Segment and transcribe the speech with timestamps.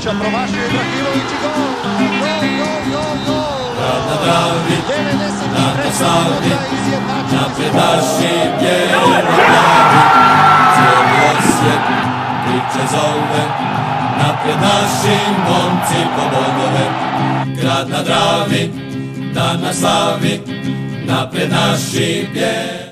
[0.00, 1.52] Ibrahimovića, promašio Ibrahimović i gol!
[2.20, 3.70] Gol, gol, gol, gol!
[4.08, 5.84] Na Dravi, 93.
[5.84, 10.00] na Savi, minuta izjednačen napred naši bijeli glavi.
[10.74, 11.82] Cijeli osjet
[12.44, 13.44] priče zove,
[14.18, 15.16] napred naši
[15.48, 16.86] momci po bodove.
[17.60, 18.70] Grad na Dravi,
[19.34, 20.40] dan na slavi,
[21.06, 22.90] napred naši bijeli.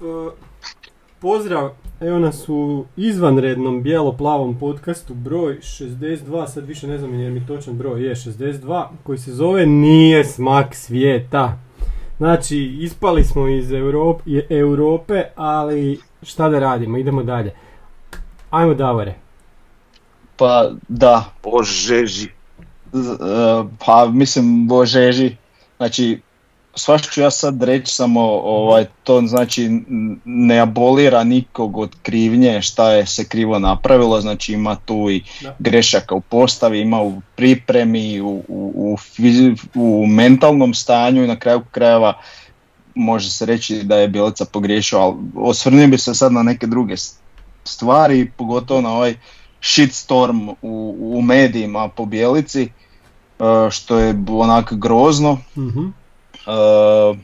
[0.00, 0.30] E,
[1.20, 1.70] Pozdrav,
[2.00, 6.08] evo nas u izvanrednom bijelo-plavom podcastu broj 62,
[6.46, 10.74] sad više ne znam je mi točan broj, je 62, koji se zove Nije smak
[10.74, 11.58] svijeta.
[12.18, 17.52] Znači, ispali smo iz Europ- je- Europe, ali šta da radimo, idemo dalje.
[18.50, 19.14] Ajmo Davore.
[20.36, 22.28] Pa da, Božeži.
[22.92, 23.16] z- e,
[23.86, 25.36] pa mislim božeži.
[25.76, 26.20] Znači,
[26.76, 29.70] svašta ću ja sad reći, samo ovaj, to znači
[30.24, 35.22] ne abolira nikog od krivnje šta je se krivo napravilo, znači ima tu i
[35.58, 41.38] grešaka u postavi, ima u pripremi, u, u, u, fizi- u mentalnom stanju i na
[41.38, 42.20] kraju krajeva
[42.94, 46.94] može se reći da je Bjelica pogriješio, ali osvrnio bi se sad na neke druge
[47.64, 49.14] stvari, pogotovo na ovaj
[49.60, 52.70] shitstorm u, u medijima po Bjelici, e,
[53.70, 55.38] što je onak grozno.
[55.56, 55.86] Mhm.
[56.46, 57.18] E,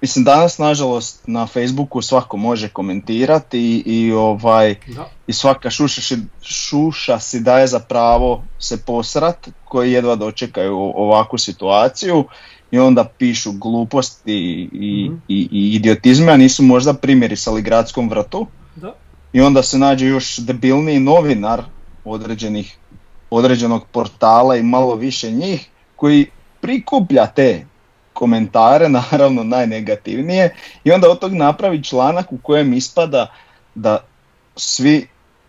[0.00, 5.08] mislim danas nažalost na Facebooku svako može komentirati i, i ovaj Da.
[5.26, 11.38] i svaka šuša, si- šuša si daje za pravo se posrat koji jedva dočekaju ovakvu
[11.38, 12.24] situaciju
[12.70, 14.32] i onda pišu gluposti
[14.72, 15.16] i, Mhm.
[15.28, 18.46] i, i idiotizme, a nisu možda primirisali gradskom vrtu.
[18.76, 18.94] Da.
[19.32, 21.62] I onda se nađe još debilniji novinar
[22.04, 22.76] određenih,
[23.30, 26.26] određenog portala i malo više njih koji
[26.60, 27.66] prikuplja te
[28.12, 33.26] komentare, naravno najnegativnije, i onda od tog napravi članak u kojem ispada
[33.74, 34.04] da
[34.56, 35.06] svi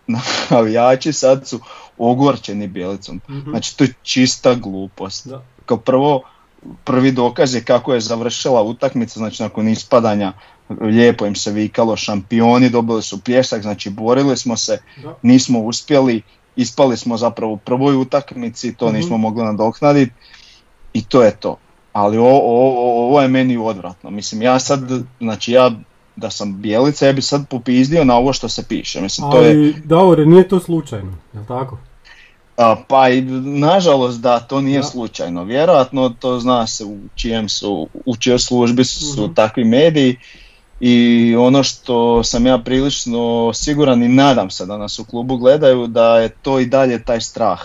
[0.50, 1.60] navijači sad su
[1.98, 3.22] ogorčeni Bjelicom.
[3.30, 3.50] Mhm.
[3.50, 5.28] Znači to je čista glupost.
[5.28, 5.42] Da.
[5.66, 6.22] Kao prvo,
[6.84, 10.34] prvi dokaz je kako je završila utakmica, znači nakon ispadanja
[10.82, 15.16] lijepo im se vikalo šampioni, dobili su pljesak, znači borili smo se, Da.
[15.22, 16.22] nismo uspjeli,
[16.56, 18.96] ispali smo zapravo u prvoj utakmici, to Mhm.
[18.96, 20.12] nismo mogli nadoknaditi
[20.94, 21.58] i to je to.
[21.94, 22.40] Ali o- o-
[22.70, 24.10] o- ovo je meni odvratno.
[24.10, 24.80] Mislim, ja sad,
[25.20, 25.72] znači ja
[26.16, 29.02] da sam bijelica, ja bi sad popizdio na ovo što se piše.
[29.02, 31.78] Mislim, to je, Ali Davore, nije to slučajno, jel tako?
[32.58, 34.84] a, pa i nažalost da, to nije Da.
[34.84, 35.44] slučajno.
[35.44, 39.34] Vjerojatno to zna se u čijem su, u čijoj službi su Mhm.
[39.34, 40.16] takvi mediji
[40.80, 40.96] i
[41.36, 46.18] ono što sam ja prilično siguran i nadam se da nas u klubu gledaju da
[46.18, 47.60] je to i dalje taj strah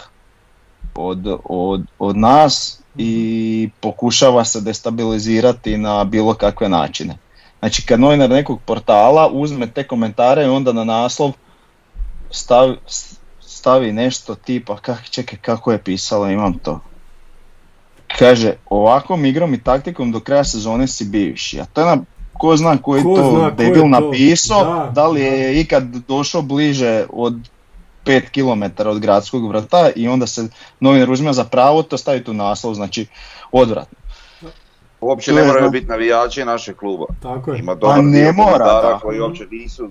[0.94, 7.18] od, od, od nas i pokušava se destabilizirati na bilo kakve načine.
[7.58, 11.32] Znači kad novinar nekog portala uzme te komentare i onda na naslov
[12.30, 12.76] stavi,
[13.40, 16.80] stavi nešto tipa, kak, čekaj kako je pisalo, imam to.
[18.18, 21.60] Kaže, ovakvom igrom i taktikom do kraja sezone si bivši.
[21.60, 21.98] A to je na,
[22.32, 25.60] ko zna koji Ko to zna ko je debil to, napisao, da, da, li je
[25.60, 27.48] ikad došao bliže od
[28.08, 30.48] 5 km od gradskog vrta i onda se
[30.80, 33.06] novinar uzme za pravo to staviti u naslov, znači
[33.52, 33.98] odvratno.
[35.00, 37.04] Uopće ne moraju biti navijači našeg kluba.
[37.22, 37.58] Tako je.
[37.58, 38.98] Ima dobar ne mora, da.
[39.02, 39.90] koji uopće nisu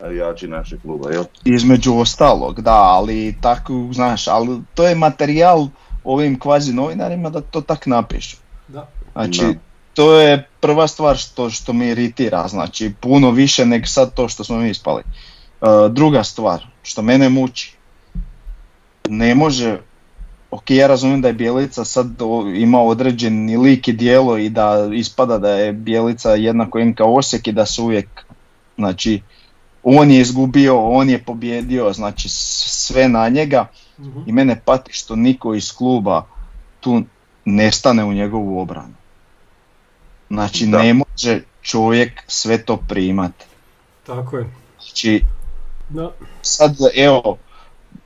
[0.00, 1.24] navijači našeg kluba, jel?
[1.44, 5.66] Između ostalog, da, ali tako, znaš, ali to je materijal
[6.04, 8.36] ovim kvazi novinarima da to tak napišu.
[8.68, 8.88] Da.
[9.12, 9.54] Znači, Da.
[9.94, 14.44] to je prva stvar što, što me iritira, znači puno više nego sad to što
[14.44, 15.02] smo mi ispali.
[15.02, 17.74] E, druga stvar, što mene muči,
[19.08, 19.78] ne može,
[20.50, 22.06] ok, ja razumijem da je Bjelica sad
[22.56, 27.52] ima određeni lik i dijelo i da ispada da je Bjelica jednako NK Osijek i
[27.52, 28.26] da su uvijek,
[28.76, 29.22] znači,
[29.82, 33.66] on je izgubio, on je pobjedio, znači sve na njega
[33.98, 34.20] Mhm.
[34.26, 36.26] i mene pati što niko iz kluba
[36.80, 37.02] tu
[37.44, 38.94] ne stane u njegovu obranu.
[40.30, 40.82] Znači Da.
[40.82, 43.32] ne može čovjek sve to primat.
[44.06, 44.50] Tako je.
[44.80, 45.22] Znači
[45.88, 46.16] Da.
[46.42, 47.38] sad evo,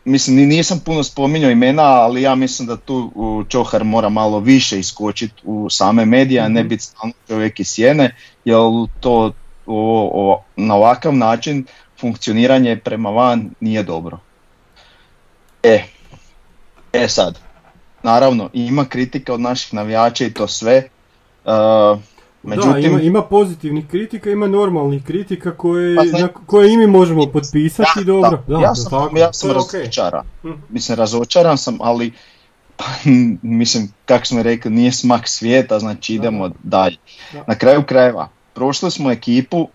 [0.04, 3.12] mislim ni- nisam puno spominjao imena, ali ja mislim da tu
[3.48, 6.68] Čohar mora malo više iskočiti u same medije, a ne Mhm.
[6.68, 8.58] biti stalno čovjek iz sjene, jer
[9.00, 9.32] to
[9.66, 11.66] o, o- na ovakav način
[12.00, 14.20] funkcioniranje prema van nije dobro.
[15.64, 15.84] E,
[16.92, 17.38] e sad,
[18.02, 20.88] naravno ima kritika od naših navijača i to sve,
[21.44, 22.00] uh,
[22.42, 26.76] međutim, da, ima, ima pozitivnih kritika, ima normalnih kritika koje, Pa znači- na koje i
[26.76, 28.42] mi možemo potpisati, Da, dobro.
[28.48, 30.24] da, Da, ja sam, tako, ja sam razočaran.
[30.44, 30.54] Mhm.
[30.68, 32.12] Mislim, razočaran sam, ali
[32.76, 32.84] pa,
[33.42, 36.96] mislim, kako smo rekli, nije smak svijeta, znači idemo dalje.
[37.32, 37.44] Da.
[37.46, 39.68] Na kraju krajeva, prošli smo ekipu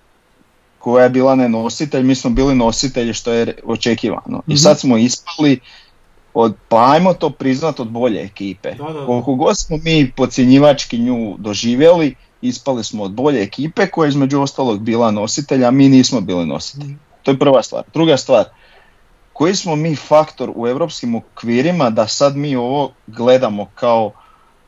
[0.79, 4.37] koja je bila nenositelj, mi smo bili nositelji što je očekivano.
[4.39, 4.55] I Mhm.
[4.55, 5.59] sad smo ispali
[6.33, 8.71] od, pa ajmo to priznat od bolje ekipe.
[8.71, 9.05] Da, da.
[9.05, 12.15] Koliko god smo mi podcjenjivački nju doživjeli,
[12.47, 16.45] ispali smo od bolje ekipe koja je između ostalog bila nositelj, a mi nismo bili
[16.45, 16.95] nositelji.
[17.23, 17.83] To je prva stvar.
[17.93, 18.45] Druga stvar,
[19.33, 24.11] koji smo mi faktor u europskim okvirima da sad mi ovo gledamo kao,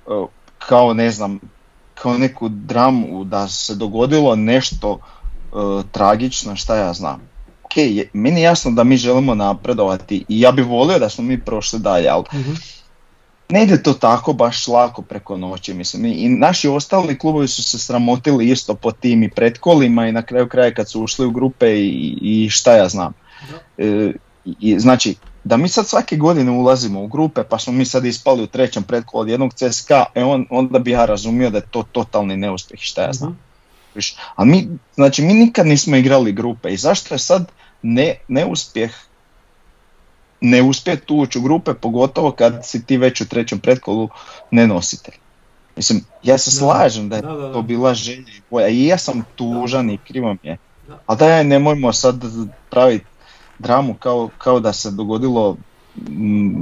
[0.08, 0.26] e,
[0.60, 1.40] kao ne znam,
[1.96, 5.58] kao neku dramu, da se dogodilo nešto e,
[5.92, 7.22] tragično, šta ja znam.
[7.64, 7.74] Ok,
[8.14, 11.80] meni je jasno da mi želimo napredovati i ja bih volio da smo mi prošli
[11.80, 12.52] dalje, ali Mhm.
[13.50, 16.06] Ne ide to tako baš lako preko noći, mislim.
[16.06, 20.50] I, naši ostali klubovi su se sramotili isto po tim i pretkolima i na kraju
[20.50, 23.14] kraja kad su ušli u grupe i, i šta ja znam.
[23.78, 24.12] E,
[24.60, 28.44] i, znači, da mi sad svake godine ulazimo u grupe pa smo mi sad ispali
[28.44, 31.84] u trećem pretkolu od jednog CSKA, e on, onda bi ja razumio da je to
[31.92, 33.30] totalni neuspjeh, šta ja znam.
[33.30, 33.40] Mhm.
[34.36, 37.52] A mi, znači mi nikad nismo igrali grupe i zašto je sad
[37.82, 38.92] ne, neuspjeh
[40.42, 44.10] ne uspjeti ući u grupe, pogotovo kad si ti već u trećem pretkolu
[44.52, 45.16] nenositelj.
[45.76, 47.54] Mislim, ja se slažem da je Da, da, da.
[47.54, 50.58] to bila želja i boja i ja sam tužan i krivo mi je.
[50.88, 51.00] Da.
[51.06, 52.22] Ali daj nemojmo sad
[52.70, 53.06] praviti
[53.60, 55.58] dramu kao, kao da se dogodilo
[56.10, 56.62] mm,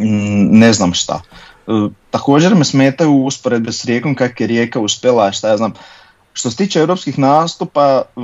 [0.00, 1.20] mm, ne znam šta.
[1.66, 1.70] E,
[2.10, 5.72] također me smetaju usporedbe s Rijekom kak je Rijeka uspjela, šta ja znam.
[6.32, 8.20] Što se tiče europskih nastupa, e,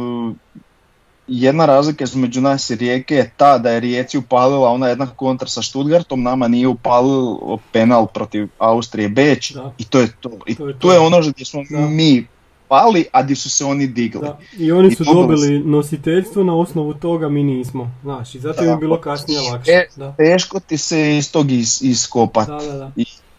[1.28, 5.48] jedna razlika između nas i Rijeke je ta da je Rijeci upalila ona jedna kontra
[5.48, 7.38] sa Stuttgartom, nama nije upalio
[7.72, 9.72] penal protiv Austrije Beč Da.
[9.78, 10.30] i to je to.
[10.46, 10.92] I To je to to.
[10.92, 11.78] je ono gdje smo Da.
[11.78, 12.26] mi
[12.68, 14.20] pali, a gdje su se oni digli.
[14.20, 17.90] Da, i oni su I dobili dobili nositeljstvo, na osnovu toga mi nismo.
[18.02, 19.70] Znaš, i zato je bilo kasnije lakše.
[19.70, 22.50] E, Da, Teško ti se iz tog is, iskopati.
[22.50, 22.78] da, da.
[22.78, 22.90] da.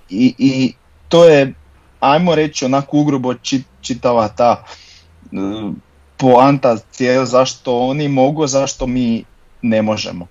[0.09, 0.73] I, I
[1.09, 1.53] to je,
[1.99, 4.63] ajmo reći, onako ugrubo či- čitava ta
[5.23, 5.37] e,
[6.17, 9.23] poanta cijela zašto oni mogu, zašto mi
[9.61, 10.27] ne možemo.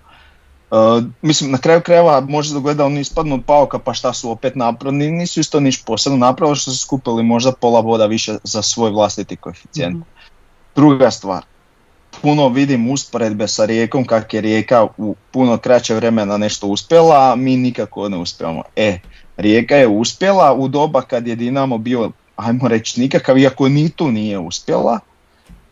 [0.71, 0.75] E,
[1.21, 4.31] mislim, na kraju krajeva može se dogoditi da oni ispadnu od pauka pa šta su
[4.31, 8.61] opet napravili, nisu isto niš posebno napravili što su skupili možda pola boda više za
[8.61, 9.95] svoj vlastiti koeficijent.
[9.95, 10.03] Mhm.
[10.75, 11.43] Druga stvar,
[12.21, 17.35] puno vidim usporedbe sa Rijekom kak je Rijeka u puno kraće vremena nešto uspjela, a
[17.35, 18.63] mi nikako ne uspijemo.
[18.75, 18.99] E,
[19.37, 24.11] Rijeka je uspjela u doba kad je Dinamo bio, ajmo reći, nikakav, iako ni tu
[24.11, 24.99] nije uspjela,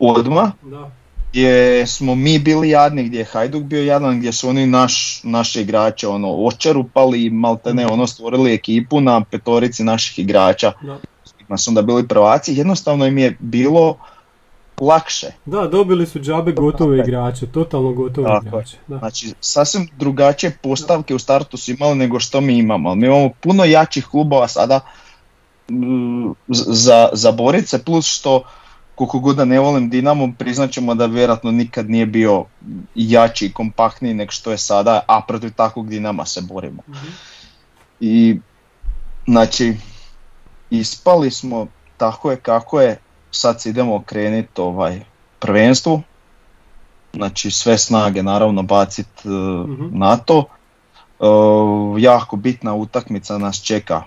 [0.04, 0.92] odmah, Da.
[1.30, 5.62] gdje smo mi bili jadni, gdje je Hajduk bio jadan, gdje su oni naš, naše
[5.62, 11.58] igrače ono, očerupali i maltene ono stvorili ekipu na petorici naših igrača, Da.
[11.58, 13.98] su onda bili prvaci, jednostavno im je bilo
[14.80, 15.28] lakše.
[15.46, 18.50] Da, dobili su džabe gotove igrače, totalno gotove Tako je.
[18.50, 18.78] igrače.
[18.88, 18.98] Da.
[18.98, 22.96] Znači, sasvim drugačije postavke u startu su imali nego što mi imamo.
[22.96, 24.80] Mi imamo puno jačih klubova sada
[26.48, 28.44] za, za borit se, plus što
[28.96, 32.46] koliko god da ne volim Dinamo, priznat ćemo da vjerojatno nikad nije bio
[32.96, 36.82] jači i kompaktniji nego što je sada, a protiv takvog Dinama se borimo.
[36.90, 37.08] Mhm.
[38.00, 38.40] I
[39.28, 39.78] znači,
[40.70, 41.68] ispali smo
[41.98, 42.98] tako je kako je,
[43.32, 45.02] sad se idemo okrenuti ovaj,
[45.40, 46.02] prvenstvu,
[47.14, 49.30] znači sve snage naravno bacit e,
[49.68, 50.00] Mhm.
[50.00, 50.46] na to.
[51.20, 51.26] E,
[51.98, 54.04] jako bitna utakmica nas čeka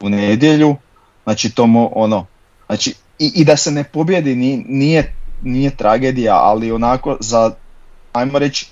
[0.00, 0.76] u nedjelju,
[1.24, 2.26] znači to mo- ono,
[2.66, 7.54] znači i, i da se ne pobjedi ni- nije, nije tragedija, ali onako za,
[8.12, 8.66] ajmo reći,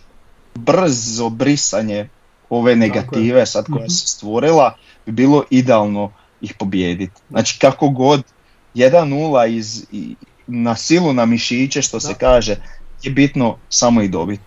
[0.55, 2.09] brzo brisanje
[2.51, 3.89] ove negative sad koja Mhm.
[3.89, 7.21] se stvorila bi bilo idealno ih pobijediti.
[7.31, 8.23] Znači kako god
[8.75, 10.15] 1-0 iz, i,
[10.47, 12.57] na silu na mišiće što se kaže
[13.03, 14.43] je bitno samo ih dobiti.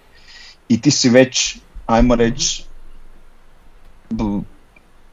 [0.69, 2.63] I ti si već, ajmo reći,
[4.09, 4.41] b-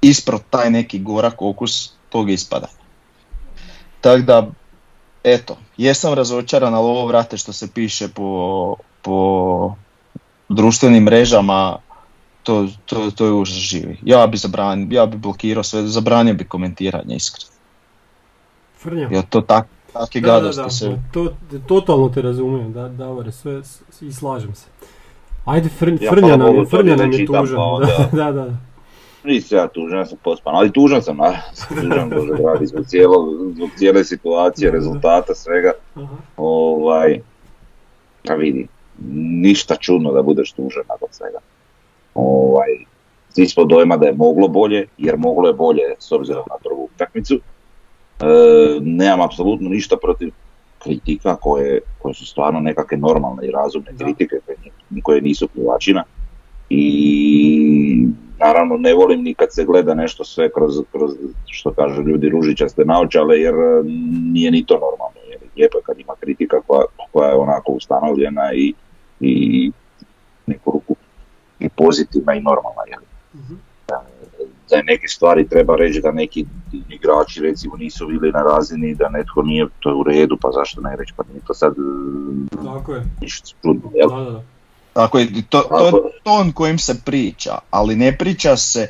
[0.03, 2.67] isprot taj neki gorak okus tog ispada.
[4.01, 4.51] Tako da,
[5.25, 9.75] eto, jesam razočaran, ali ovo vrate što se piše po, po
[10.49, 11.77] društvenim mrežama,
[12.43, 13.99] to, to, to je užas živi.
[14.03, 17.51] Ja bi zabranio, ja bi blokirao sve, zabranio bi komentiranje iskreno.
[18.79, 19.09] Frnja.
[19.13, 20.99] Jer to tak, takve Da, da, da, se...
[21.13, 21.33] to,
[21.67, 23.63] totalno te razumijem, da, Davore, sve
[24.01, 24.67] i slažem se.
[25.45, 27.57] Ajde, frn, Ja, Frnja hvala nam je, Frnja nam je tužan.
[27.57, 28.57] pa onda- Da, da, da.
[29.25, 31.43] Nisam ja tužan, ja sam pospan, ali tužan sam, naravno.
[31.69, 33.17] tužan Bože dragi, zbog, cijelo,
[33.55, 34.77] zbog cijele situacije, Da, da.
[34.79, 35.73] rezultata, svega.
[36.37, 37.21] Ovaj,
[38.29, 38.67] a vidi,
[39.41, 41.39] ništa čudno da budeš tužan nakon svega.
[42.15, 42.69] Ovaj,
[43.29, 46.89] svi smo dojma da je moglo bolje, jer moglo je bolje s obzirom na prvu
[46.95, 47.35] utakmicu.
[47.35, 47.41] E,
[48.81, 50.31] nemam apsolutno ništa protiv
[50.79, 54.05] kritika koje, koje su stvarno nekakve normalne i razumne Da.
[54.05, 54.57] kritike koje,
[55.03, 56.05] koje nisu pljuvačina.
[56.71, 58.07] I
[58.39, 61.11] naravno ne volim ni kad se gleda nešto sve kroz, kroz
[61.47, 63.83] što kažu ljudi ružičaste naočale jer e,
[64.33, 65.21] nije ni to normalno.
[65.31, 68.75] Jer lijepo je kad ima kritika koja, koja je onako ustanovljena i,
[69.21, 69.73] i
[70.47, 70.97] neku ruku
[71.59, 72.83] i pozitivna i normalna.
[72.89, 73.01] Jel?
[73.35, 73.55] Mhm.
[74.71, 76.47] Da neke stvari treba reći da neki
[76.91, 80.81] igrači recimo nisu bili na razini da netko nije, to je u redu, pa zašto
[80.81, 83.03] ne reći, pa nije to sad e, Tako je.
[83.21, 84.09] ništa čudno, jel?
[84.09, 84.43] Da, da, da.
[84.95, 88.89] Tako je, to, to je ton kojim se priča, ali ne priča se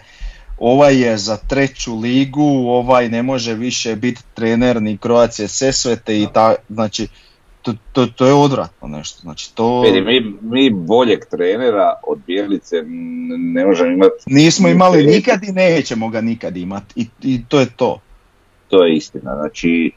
[0.58, 6.26] ovaj je za treću ligu, ovaj ne može više biti trener ni Croacije Sesvete i
[6.34, 7.08] ta, znači
[7.62, 12.76] to, to, to je odvratno nešto, znači to Vidi, mi, mi boljeg trenera od Bijelice
[12.76, 14.14] n- ne možemo imati.
[14.26, 18.00] nismo imali nikad i nećemo ga nikad imati i, i to je to.
[18.68, 19.92] To je istina, znači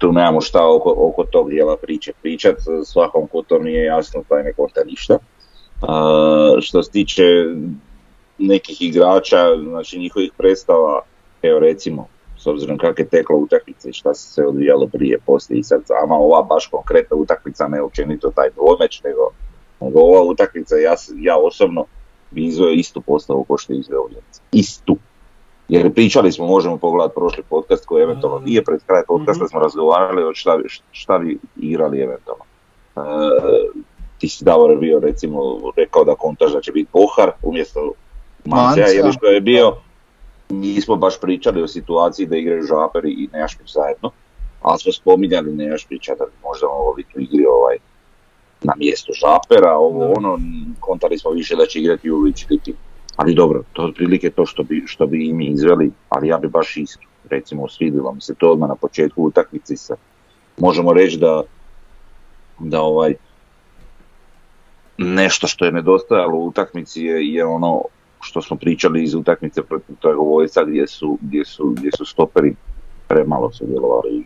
[0.00, 4.42] tu nemamo šta oko, oko tog dijela priče pričat, svakom ko to nije jasno taj
[4.42, 5.18] ne konta ništa.
[5.82, 7.22] A, što se tiče
[8.38, 11.00] nekih igrača, znači njihovih predstava,
[11.42, 12.06] evo recimo,
[12.38, 15.82] s obzirom kak je tekla utakmica i šta se sve odvijalo prije, poslije i sad
[15.84, 19.30] sama ova baš konkretna utakmica, ne općenito taj dvomeć, nego,
[19.80, 21.84] nego ova utakmica, ja, ja osobno
[22.30, 24.08] bi izveo istu postavu ko što je izveo.
[24.52, 24.96] Istu.
[25.70, 29.48] Jer pričali smo, možemo pogledati prošli podcast koji eventualno nije pred kraj podcasta, Mhm.
[29.48, 30.58] smo razgovarali o šta,
[30.92, 32.44] šta bi igrali eventualno.
[32.96, 33.00] E,
[34.18, 35.40] ti si Davor bio recimo
[35.76, 37.92] rekao da kontaž da će biti Pohar umjesto
[38.44, 38.86] Mancea.
[38.86, 39.72] jer što je bio,
[40.48, 44.10] nismo baš pričali o situaciji da igraju Žaper i Nejašpić zajedno,
[44.62, 47.76] ali smo spominjali Nejašpića da bi možda mogao biti u igri ovaj,
[48.62, 50.38] na mjestu Žapera, ovo ono,
[50.80, 52.74] kontali smo više da će igrati Julić i Litin.
[53.20, 56.38] Ali dobro, to je otprilike to što bi, što bi i mi izveli, ali ja
[56.38, 59.94] bi baš isto, recimo svidilo mi se to odmah na početku utakmici se.
[60.58, 61.42] Možemo reći da,
[62.58, 63.14] da ovaj,
[64.98, 67.82] nešto što je nedostajalo u utakmici je, je ono
[68.20, 72.54] što smo pričali iz utakmice protiv Dragovoljca gdje su, gdje su, gdje su stoperi
[73.08, 74.24] premalo sudjelovali.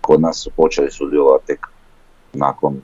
[0.00, 1.66] Kod nas su počeli sudjelovati tek
[2.32, 2.80] nakon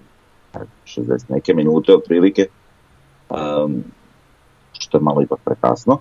[0.55, 2.47] evo, 60 neke minute otprilike,
[3.31, 3.85] um,
[4.89, 5.99] što je malo ipak prekasno.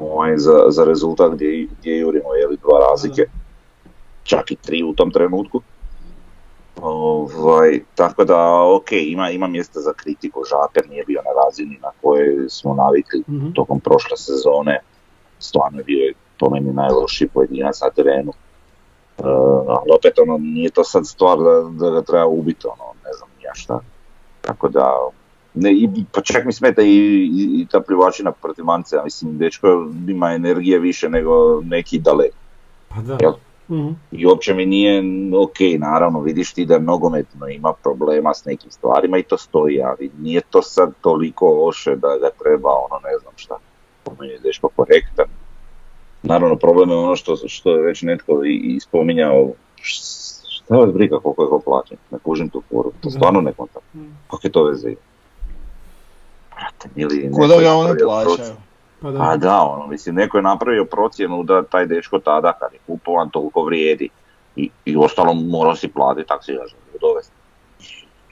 [0.00, 3.22] Ovaj, za, za rezultat gdje, gdje jurimo jeli dva razlike,
[4.22, 5.60] čak i tri u tom trenutku.
[6.82, 11.90] Ovaj, tako da, ok, ima, ima mjesta za kritiku, Žaper nije bio na razini na
[12.02, 13.50] kojoj smo navikli Mhm.
[13.52, 14.80] tokom prošle sezone,
[15.38, 18.32] stvarno je bio je po meni najlošiji pojedinac na terenu.
[19.18, 19.22] E,
[19.68, 23.28] ali opet ono, nije to sad stvar da, da ga treba ubiti, ono, ne znam
[23.44, 23.80] ja šta.
[24.40, 25.08] Tako da,
[25.60, 29.86] ne, i, pa čak mi smeta i, i, i ta plivačina protiv Mancea, mislim, dečko
[30.08, 32.36] ima energije više nego neki daleko.
[32.88, 33.18] Pa da.
[33.20, 33.32] Jel?
[33.70, 33.88] Mhm.
[34.12, 35.02] I uopće mi nije
[35.36, 40.10] ok, naravno vidiš ti da nogometno ima problema s nekim stvarima i to stoji, ali
[40.18, 43.56] nije to sad toliko loše da ga treba ono ne znam šta.
[44.04, 45.26] Po meni je deško korektan.
[46.22, 51.18] Naravno problem je ono što, što je već netko i, i spominjao, šta vas briga
[51.18, 53.82] koliko je ko plaćen, ne kužim tu foru, to stvarno ne kontam.
[53.94, 54.06] Mhm.
[54.30, 55.00] Kakve to veze ima?
[56.58, 58.56] Brate, mili, Ko neko da ga oni napravio plaćaju.
[59.02, 59.18] Pa da.
[59.18, 63.30] Pa da, ono, mislim, neko je napravio procjenu da taj dečko tada kad je kupovan
[63.30, 64.08] toliko vrijedi
[64.56, 67.32] i, i ostalo morao si platiti, tak si ga želio dovesti.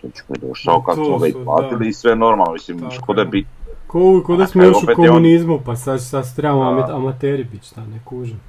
[0.03, 1.89] Dečko je došao kad smo ga i su, platili da.
[1.89, 3.47] i sve normalno, mislim, Tako škoda je bit,
[3.87, 7.45] Ko, ko da A smo još u je on- komunizmu, pa sad, sad trebamo amateri
[7.45, 8.41] biti, šta ne kužim.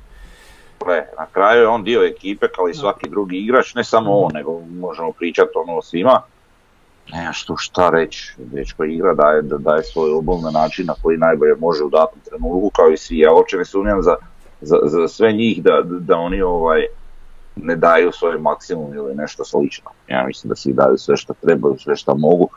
[0.86, 4.32] gle, na kraju je on dio ekipe kao i svaki drugi igrač, ne samo on,
[4.34, 6.22] nego možemo pričati ono o svima.
[7.14, 11.18] Nemaš tu šta reći, dečko igra, daje, da daje svoj obol na način na koji
[11.18, 13.18] najbolje može u datom trenutku, kao i svi.
[13.20, 14.16] Ja uopće ne sumnjam za,
[14.62, 16.86] za, za sve njih da, da oni ovaj
[17.56, 19.90] ne daju svoj maksimum ili nešto slično.
[20.08, 22.50] Ja mislim da svi daju sve što trebaju, sve što mogu.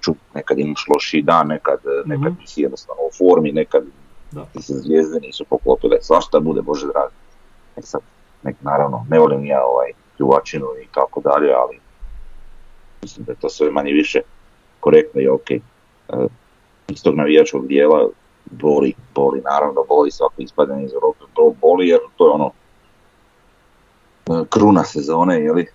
[0.00, 2.40] Ču, nekad imaš lošiji dan, nekad, nekad Mhm.
[2.40, 3.84] nisi jednostavno u formi, nekad
[4.32, 4.44] Da.
[4.52, 7.14] ti se zvijezde nisu poklopile, svašta bude, Bože dragi.
[7.76, 8.00] E sad,
[8.42, 11.78] nek, naravno, ne volim ja ovaj pljuvačinu i tako dalje, ali
[13.04, 14.20] mislim da je to sve manje više
[14.80, 15.50] korektno i ok.
[15.50, 15.60] E,
[16.88, 18.08] iz tog navijačkog dijela
[18.44, 22.50] boli, boli, naravno boli svako ispadanje iz Europe, bo- boli jer to je ono
[24.26, 25.66] e, kruna sezone, jeli,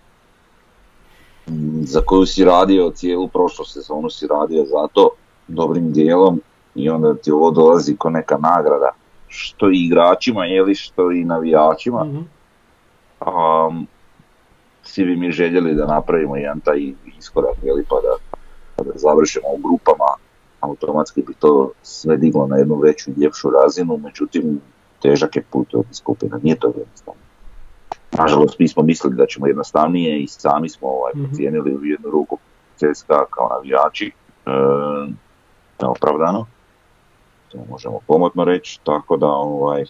[1.83, 5.09] za koju si radio cijelu prošlu sezonu si radio zato
[5.47, 6.41] dobrim dijelom
[6.75, 8.91] i onda ti ovo dolazi ko neka nagrada.
[9.27, 12.05] Što i igračima jeli što i navijačima.
[13.21, 13.87] Um,
[14.89, 18.37] svi bi mi željeli da napravimo jedan taj iskorak jeli, pa da,
[18.75, 20.05] pa da završimo u grupama
[20.59, 24.61] automatski bi to sve diglo na jednu veću i ljepšu razinu međutim
[25.01, 27.21] težak je put od skupina nije to jednostavno
[28.11, 31.23] Nažalost, mi smo mislili da ćemo jednostavnije i sami smo ovaj, Mhm.
[31.25, 32.37] procijenili u jednu ruku
[32.75, 34.11] CSKA kao navijači,
[34.45, 34.51] e,
[35.81, 36.45] neopravdano.
[37.51, 39.85] to možemo pomotno reći, tako da ovaj,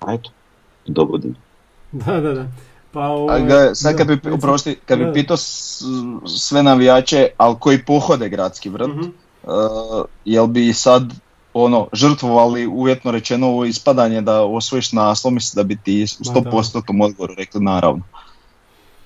[0.00, 0.30] a eto,
[0.86, 1.34] dogodi.
[1.92, 2.46] Da, da, da.
[2.96, 5.04] Pa, A ovaj, ga, sad kad da, bi, oprosti, kad Da.
[5.04, 5.36] bi pitao
[6.26, 9.00] sve navijače, ali koji pohode gradski vrt, Mhm.
[9.42, 11.02] uh, jel bi sad
[11.54, 16.40] ono, žrtvovali uvjetno rečeno ovo ispadanje da osvojiš naslov, mislim da bi ti u Ma
[16.40, 16.50] da.
[16.50, 18.02] 100% odgovoru rekli naravno.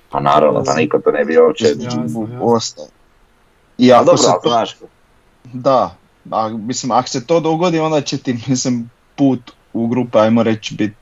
[0.09, 1.65] Pa naravno, pa niko to ne bi uopće...
[2.41, 2.85] Ostao.
[3.77, 4.75] I ako dobro, se to, znaš,
[5.53, 5.95] da,
[6.31, 10.75] a, mislim, ako se to dogodi, onda će ti, mislim, put u grupe, ajmo reći,
[10.75, 10.95] biti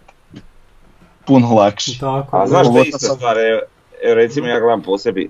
[1.29, 1.99] puno lakši.
[1.99, 2.37] Tako.
[2.37, 3.35] A znaš što sad- stvar,
[4.05, 5.29] recimo ja gledam po sebi,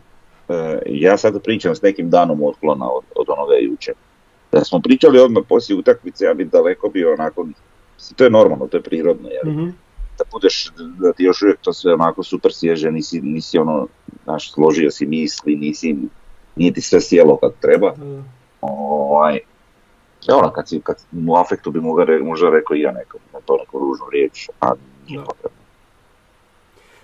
[0.49, 0.53] e,
[0.87, 3.93] ja sad pričam s nekim danom otklona od, od onoga jučer.
[4.51, 7.47] Da smo pričali odmah poslije utakmice, ja bi daleko bio onako,
[8.15, 9.69] to je normalno, to je prirodno, jer Mhm.
[10.17, 13.87] da budeš, da ti još uvijek to sve onako super sježe, nisi, nisi ono,
[14.23, 15.95] znaš, složio si misli, nisi,
[16.55, 17.91] nije ti sve sjelo kad treba.
[17.91, 18.23] Da.
[18.61, 19.39] Ovaj,
[20.21, 20.95] ja ono, kad, si, kad
[21.27, 24.49] u afektu bi možda, re- možda rekao i ja nekom, na to neku ružnu riječ,
[24.59, 24.71] a
[25.07, 25.19] nije.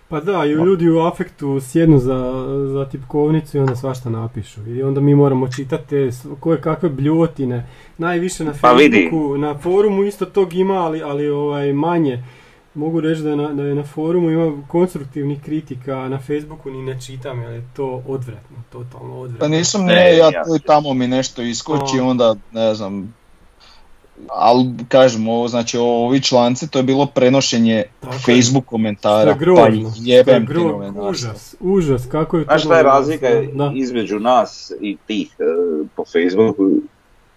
[0.09, 2.33] Pa da, i ljudi u afektu sjednu za,
[2.67, 4.69] za tipkovnicu i onda svašta napišu.
[4.69, 6.09] I onda mi moramo čitati
[6.39, 7.67] koje kakve bljuvotine.
[7.97, 8.57] Najviše na Pa.
[8.69, 12.23] Facebooku, na forumu isto tog ima, ali, ali ovaj, manje.
[12.73, 16.69] Mogu reći da je, na, da je na forumu ima konstruktivnih kritika, a na Facebooku
[16.71, 19.39] ni ne čitam jer je to odvratno, totalno odvratno.
[19.39, 22.03] Pa nisam, Ne, ne, ja ja- tu i tamo mi nešto iskoči, A.
[22.03, 23.13] onda, ne znam,
[24.29, 28.19] ali kažem, ovo, znači ovi članci, to je bilo prenošenje Tako je.
[28.19, 31.09] Facebook komentara, je grozno, pa je jebem novinarstvo.
[31.09, 33.71] užas, užas, kako je to Znaš šta je razlika Da.
[33.75, 35.43] između nas i tih e,
[35.95, 36.69] po Facebooku?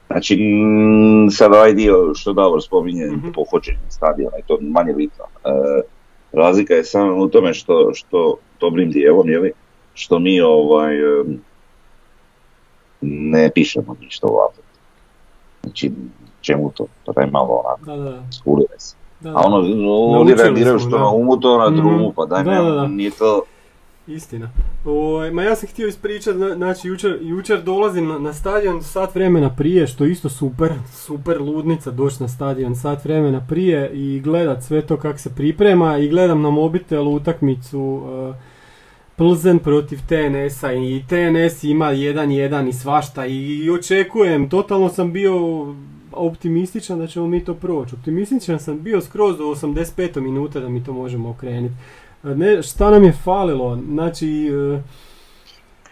[0.06, 3.28] Znači, mm, sad ovaj dio što Davor spominje, Mhm.
[3.30, 5.24] pohođenje stadiona i to manje bitno.
[5.44, 5.48] E,
[6.32, 9.52] razlika je samo u tome što, što dobrim dijelom, jeli,
[9.94, 11.24] što mi ovaj, e,
[13.00, 14.54] ne pišemo ništa ovako.
[15.62, 15.90] Znači,
[16.40, 16.86] čemu to?
[17.06, 18.22] Pa daj malo onako, Da, da, da.
[18.78, 18.94] se.
[19.20, 19.74] da, A ono, oni
[20.14, 20.98] Naučili reagiraju što da.
[20.98, 21.76] na umu, to na Mhm.
[21.76, 23.42] drumu, pa daj Da, da, nije to...
[24.08, 24.50] Istina.
[24.84, 29.14] Ovaj, ma ja sam htio ispričati, zna- znači jučer, jučer dolazim na, na stadion sat
[29.14, 34.20] vremena prije, što je isto super, super ludnica doći na stadion sat vremena prije i
[34.20, 38.34] gledat sve to kako se priprema i gledam na mobitelu utakmicu uh,
[39.16, 45.34] Plzen protiv TNS-a i TNS ima 1-1 i svašta i očekujem, totalno sam bio
[46.12, 47.94] optimističan da ćemo mi to proći.
[47.94, 50.20] Optimističan sam bio skroz do 85.
[50.20, 51.74] minuta da mi to možemo okrenuti.
[52.22, 53.76] Ne, šta nam je falilo?
[53.76, 54.82] Znači, e,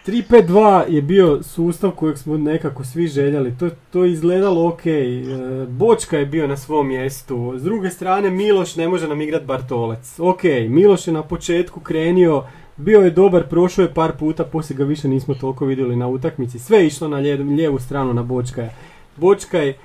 [0.07, 3.57] 3-5-2 je bio sustav kojeg smo nekako svi željeli.
[3.57, 4.85] To, to je izgledalo ok.
[4.85, 5.21] E,
[5.69, 7.53] Bočka je bio na svom mjestu.
[7.57, 10.19] S druge strane, Miloš ne može nam igrat Bartolec.
[10.19, 12.43] Ok, Miloš je na početku krenio,
[12.77, 16.59] bio je dobar, prošao je par puta, poslije ga više nismo toliko vidjeli na utakmici.
[16.59, 18.69] Sve je išlo na lijevu stranu na Bočka.
[19.17, 19.77] Bočka je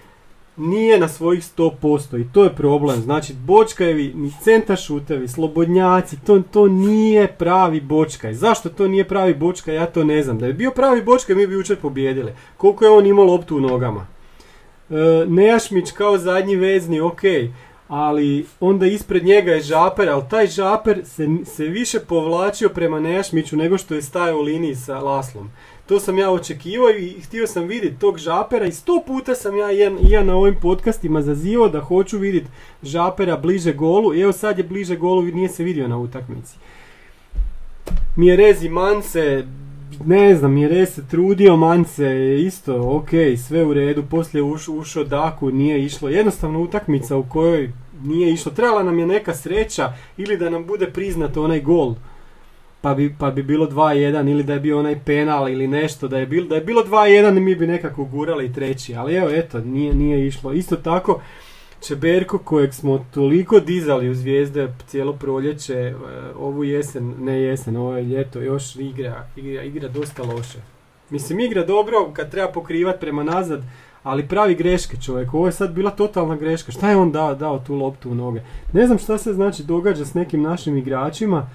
[0.56, 3.00] nije na svojih 100% i to je problem.
[3.00, 8.34] Znači, Bočkajevi, ni centar šutevi, slobodnjaci, to, to nije pravi Bočkaj.
[8.34, 10.38] Zašto to nije pravi Bočkaj, ja to ne znam.
[10.38, 12.32] Da je bio pravi Bočkaj, mi bi jučer pobijedili.
[12.56, 14.06] Koliko je on imao loptu u nogama.
[14.90, 14.94] E,
[15.28, 17.22] Nejašmić kao zadnji vezni, ok,
[17.88, 23.56] ali onda ispred njega je Žaper, ali taj Žaper se, se više povlačio prema Nejašmiću
[23.56, 25.50] nego što je stajao u liniji sa Laslom.
[25.92, 29.72] To sam ja očekivao i htio sam vidjeti tog Žapera i sto puta sam ja
[29.72, 32.46] i ja, i ja na ovim podcastima zazivao da hoću vidjeti
[32.83, 34.14] Žapera bliže golu.
[34.14, 36.57] I evo sad je bliže golu, nije se vidio na utakmici.
[38.16, 39.44] Mjerez i Mance,
[40.05, 43.11] ne znam, Mjerez se trudio, Mance je isto, ok,
[43.46, 47.72] sve u redu, poslije uš, ušao Daku, nije išlo, jednostavno utakmica u kojoj
[48.05, 51.94] nije išlo, trebala nam je neka sreća ili da nam bude priznat onaj gol
[52.82, 56.18] pa bi, pa bi bilo 2-1 ili da je bio onaj penal ili nešto, da
[56.18, 59.58] je, bilo, da je bilo 2-1 mi bi nekako gurali i treći, ali evo eto,
[59.60, 60.52] nije, nije išlo.
[60.52, 61.20] Isto tako,
[61.86, 65.94] Čeberko kojeg smo toliko dizali u zvijezde cijelo proljeće, e,
[66.38, 70.58] ovu jesen, ne jesen, ovo je ljeto, još igra, igra, igra dosta loše.
[71.10, 73.62] Mislim, igra dobro kad treba pokrivat prema nazad,
[74.02, 75.34] ali pravi greške čovjek.
[75.34, 76.72] Ovo je sad bila totalna greška.
[76.72, 78.40] Šta je on dao, dao tu loptu u noge?
[78.72, 81.50] Ne znam šta se znači događa s nekim našim igračima.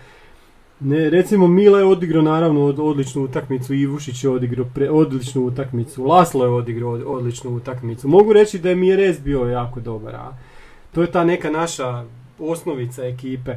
[0.80, 6.46] Ne, recimo Mila je odigrao naravno od, odličnu utakmicu, Ivušić je odigrao odličnu utakmicu, Laslo
[6.46, 8.08] je odigrao od- odličnu utakmicu.
[8.08, 10.34] Mogu reći da je Mjerez bio jako dobar, a
[10.92, 12.04] to je ta neka naša
[12.40, 13.52] osnovica ekipe.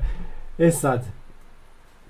[0.59, 1.05] E sad,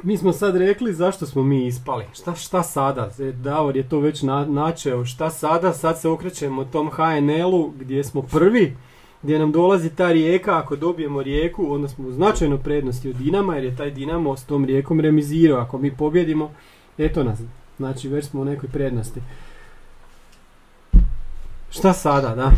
[0.03, 2.05] mi smo sad rekli zašto smo mi ispali.
[2.13, 3.11] Šta, šta sada?
[3.21, 5.05] E, Davor je to već na, načeo.
[5.05, 5.73] Šta sada?
[5.73, 8.77] Sad se okrećemo tom HNL-u gdje smo prvi,
[9.23, 10.59] gdje nam dolazi ta rijeka.
[10.59, 14.45] Ako dobijemo rijeku, onda smo u značajnoj prednosti od Dinama, jer je taj Dinamo s
[14.45, 15.61] tom rijekom remizirao.
[15.61, 16.51] Ako mi pobjedimo,
[16.99, 17.39] eto nas.
[17.77, 19.21] Znači već smo u nekoj prednosti.
[21.71, 22.51] Šta sada, da?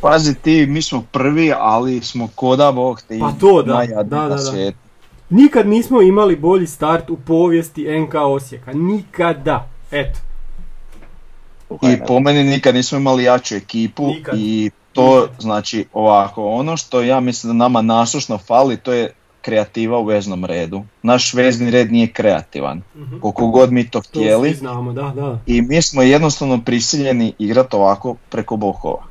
[0.00, 4.28] Pazi ti, mi smo prvi, ali smo koda bog ti Pa to da, da, da,
[4.28, 4.72] da.
[5.30, 8.72] Nikad nismo imali bolji start u povijesti NK Osijeka.
[8.72, 9.68] Nikada.
[9.90, 10.18] Eto.
[11.70, 14.34] I po meni nikad nismo imali jaču ekipu Nikad.
[14.38, 19.98] i to znači ovako, ono što ja mislim da nama nasušno fali to je kreativa
[19.98, 20.82] u veznom redu.
[21.02, 23.18] Naš vezni red nije kreativan, Mhm.
[23.18, 25.38] koliko god mi to To htjeli znamo, da, da.
[25.46, 29.02] i mi smo jednostavno prisiljeni igrati ovako preko bokova.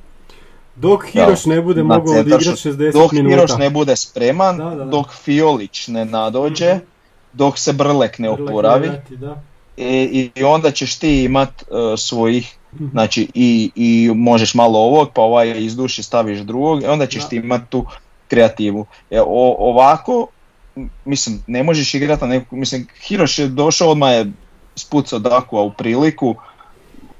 [0.76, 2.56] Dok Hiroš ne bude mogao odigrati šut.
[2.56, 3.30] 60 Dok minuta.
[3.32, 4.86] Hiroš ne bude spreman, Da, da, da.
[4.86, 6.84] dok Fiolić ne nadođe, Mhm.
[7.34, 9.42] dok se Brlek ne oporavi gledati, da.
[9.78, 11.66] i, i onda ćeš ti imat e,
[11.98, 12.58] svojih.
[12.92, 17.30] Znači i, i možeš malo ovog, pa ovaj izduši staviš drugog, i onda ćeš Da.
[17.30, 17.86] ti imat tu
[18.28, 18.86] kreativu.
[19.12, 20.28] E, o, ovako,
[21.06, 24.32] mislim, ne možeš igrati na neku, mislim, Hiroš je došao, odmah je
[24.76, 26.36] spucao Dakua u priliku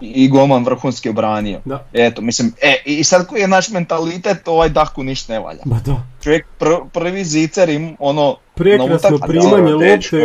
[0.02, 1.62] i golman vrhunski obranio.
[1.66, 1.86] Da.
[1.94, 5.62] Eto, mislim, e, i sad koji je naš mentalitet, ovaj Daku ništa ne valja.
[5.66, 5.96] Ba da.
[6.22, 10.18] Čovjek pr- prvi zicer im, ono, Prekrasno primanje Da, lopte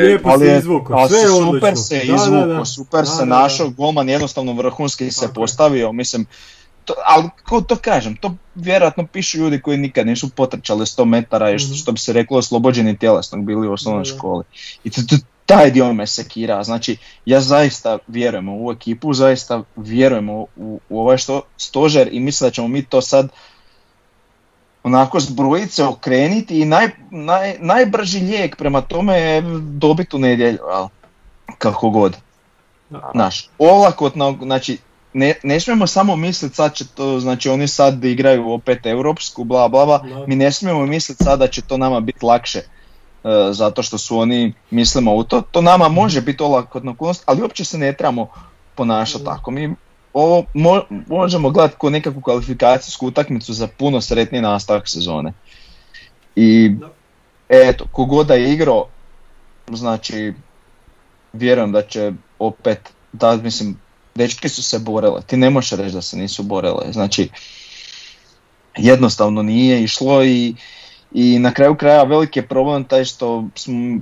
[0.00, 1.52] i lijepo ali se ali Sve je se odlično.
[1.52, 2.64] super se Da, da, da.
[2.64, 6.26] super Da, se našao, golman jednostavno vrhunski se postavio, mislim,
[6.84, 11.50] to, ali ko to kažem, to vjerojatno pišu ljudi koji nikad nisu potrčali 100 metara
[11.50, 11.76] i što, Mhm.
[11.76, 14.16] što bi se reklo oslobođeni tjelesnog bili u osnovnoj Da, da.
[14.16, 14.44] školi.
[14.84, 19.62] I to, to- taj dio me sekira, znači ja zaista vjerujem u ovu ekipu, zaista
[19.76, 23.28] vjerujem u, u, u ovaj što, stožer i mislim da ćemo mi to sad
[24.82, 30.88] onako zbrojice okreniti i naj, naj, najbrži lijek prema tome je dobiti u nedjelju, ali
[31.58, 32.16] kako god.
[32.90, 33.10] Da.
[33.14, 34.78] Znaš, olakotno, znači
[35.12, 39.68] ne, ne smijemo samo misliti sad će to, znači oni sad igraju opet europsku, bla
[39.68, 42.62] bla bla, mi ne smijemo misliti sad da će to nama biti lakše.
[43.26, 47.42] E, zato što su oni, mislimo u to, to nama može biti olakotna okolnost, ali
[47.42, 48.28] uopće se ne trebamo
[48.74, 49.32] ponašati Mhm.
[49.32, 49.50] tako.
[49.50, 49.74] Mi
[50.12, 55.32] ovo mo- možemo gledati kao nekakvu kvalifikacijsku utakmicu za puno sretniji nastavak sezone.
[56.36, 56.70] I
[57.48, 58.86] eto, kogod da je igrao,
[59.68, 60.32] znači
[61.32, 62.80] vjerujem da će opet,
[63.12, 63.80] da mislim,
[64.14, 67.28] dečke su se borele, ti ne možeš reći da se nisu borele, znači
[68.76, 70.54] jednostavno nije išlo i,
[71.12, 74.00] i na kraju kraja veliki je problem taj što smo,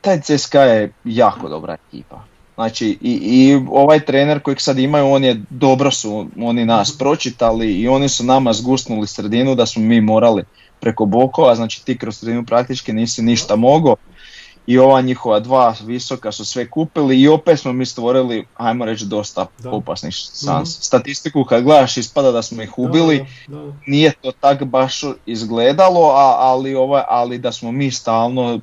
[0.00, 2.24] taj CSKA je jako dobra ekipa.
[2.54, 7.72] Znači i, i ovaj trener kojeg sad imaju, on je, dobro su oni nas pročitali
[7.72, 10.44] i oni su nama zgusnuli sredinu da smo mi morali
[10.80, 13.96] preko bokova, znači ti kroz sredinu praktički nisi ništa mogao
[14.68, 19.06] i ova njihova dva visoka su sve kupili i opet smo mi stvorili, ajmo reći,
[19.06, 19.70] dosta Da.
[19.70, 20.82] opasnih šansi.
[20.82, 23.72] Statistiku kad gledaš ispada da smo ih ubili, Da, da, da.
[23.86, 28.60] nije to tak baš izgledalo, a, ali, ovaj, ali da smo mi stalno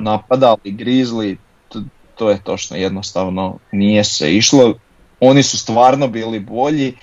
[0.00, 1.82] napadali, grizli, to,
[2.14, 4.74] to je točno jednostavno nije se išlo.
[5.20, 6.94] Oni su stvarno bili bolji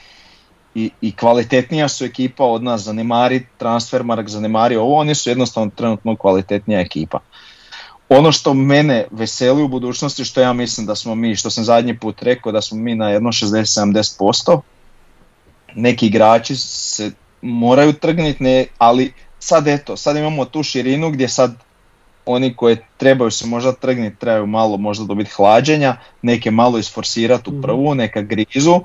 [0.75, 6.15] i, i kvalitetnija su ekipa od nas, zanemari Transfermark, zanemari ovo, oni su jednostavno trenutno
[6.15, 7.19] kvalitetnija ekipa.
[8.09, 11.97] Ono što mene veseli u budućnosti, što ja mislim da smo mi, što sam zadnji
[11.99, 14.59] put rekao, da smo mi na jedno 60-70%,
[15.75, 21.55] neki igrači se moraju trgniti, ne, ali sad eto, sad imamo tu širinu gdje sad
[22.25, 27.53] oni koji trebaju se možda trgniti trebaju malo možda dobiti hlađenja, neke malo isforsirati u
[27.53, 27.61] Mhm.
[27.61, 28.81] prvu, neka grizu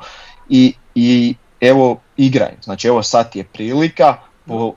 [0.49, 2.53] i, i evo igraj.
[2.63, 4.17] Znači evo sad je prilika,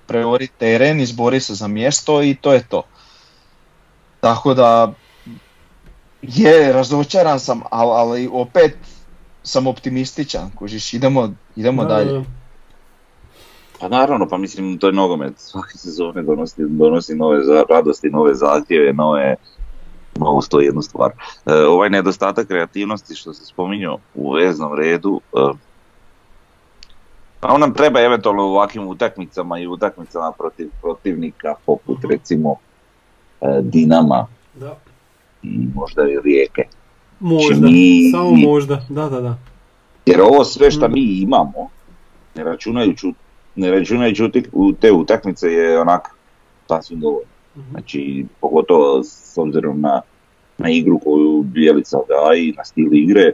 [0.07, 2.83] preori teren, izbori se za mjesto i to je to.
[4.23, 4.93] Tako da
[6.21, 8.77] je razočaran sam, ali, ali opet
[9.43, 12.11] sam optimističan, kužiš, idemo, idemo Da, dalje.
[12.11, 12.23] da.
[13.79, 18.33] Pa naravno, pa mislim to je nogomet, svake sezone donosi, donosi nove za- radosti, nove
[18.35, 19.35] zahtjeve, nove,
[20.15, 21.11] novu sto jednu stvar.
[21.45, 25.53] E, ovaj nedostatak kreativnosti što se spominjao u veznom redu, e,
[27.39, 32.55] pa on nam treba eventualno u ovakvim utakmicama i utakmicama protiv protivnika poput recimo
[33.61, 34.77] Dinama Da.
[35.43, 36.63] i možda i Rijeke.
[37.19, 39.37] Možda, mi- samo možda, da, da, da.
[40.05, 40.93] Jer ovo sve što Mm.
[40.93, 41.69] mi imamo,
[42.35, 43.13] ne računajući,
[43.55, 46.07] ne računajući u te utakmice je onak
[46.67, 47.27] sasvim dovoljno.
[47.57, 47.69] Mhm.
[47.71, 50.01] Znači, pogotovo s obzirom na,
[50.57, 53.31] na igru koju Bijelica daje, na stil igre,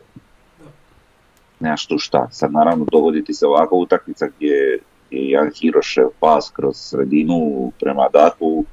[1.59, 2.27] nemaš tu šta.
[2.31, 4.79] Sad naravno dogodi ti se ovakva utakmica gdje
[5.11, 8.65] je Jan Hirošev pas kroz sredinu prema Daku,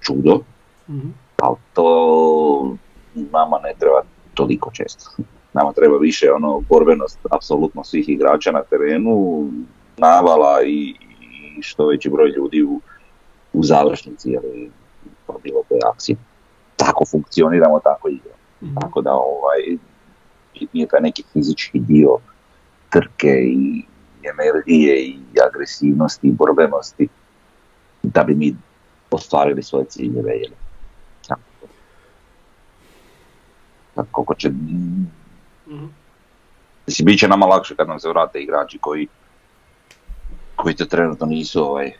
[0.00, 0.40] čudo,
[0.88, 1.08] Mhm.
[1.36, 2.76] ali to
[3.14, 4.02] nama ne treba
[4.34, 5.10] toliko često.
[5.52, 9.48] Nama treba više ono borbenost apsolutno svih igrača na terenu,
[9.96, 10.94] navala i,
[11.58, 12.80] i što veći broj ljudi u,
[13.52, 14.70] u završnici ili
[15.26, 16.16] pa bilo koje akcije.
[16.76, 18.36] Tako funkcioniramo, tako igramo.
[18.62, 18.74] Mhm.
[18.80, 19.78] Tako da ovaj,
[20.60, 22.18] bitnije je taj neki fizički dio
[22.90, 23.84] trke i
[24.22, 25.18] energije i
[25.48, 27.08] agresivnosti i borbenosti
[28.02, 28.56] da bi mi
[29.10, 30.32] ostvarili svoje ciljeve.
[30.32, 30.52] Jel?
[31.28, 31.40] Tako.
[31.58, 31.66] Tako,
[34.10, 34.48] koliko će...
[34.48, 35.84] Mhm.
[36.86, 39.08] Mislim, bit će nama lakše kad nam se vrate igrači koji
[40.56, 41.92] koji to trenutno nisu ovaj,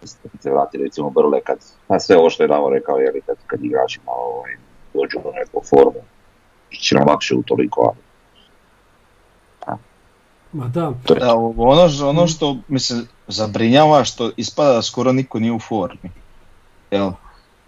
[0.00, 3.36] kad se vrati recimo Brle, kad, pa sve ovo što je Davo rekao, je kad,
[3.46, 4.56] kad igrači malo ovaj,
[4.94, 6.00] dođu do neku formu,
[6.70, 8.10] će nam lakše utoliko, ali
[10.52, 12.94] Ma da, to je Da, ono, ono što mi se
[13.28, 16.10] zabrinjava što ispada da skoro niko nije u formi.
[16.90, 17.10] Jel?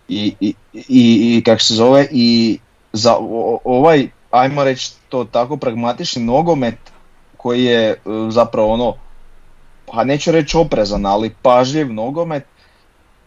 [0.09, 2.59] I, i, i, i kak se zove, i
[2.93, 3.17] za
[3.65, 6.79] ovaj, ajmo reći to tako, pragmatični nogomet
[7.37, 7.97] koji je e,
[8.31, 8.95] zapravo ono,
[9.87, 12.45] pa neću reći oprezan, ali pažljiv nogomet,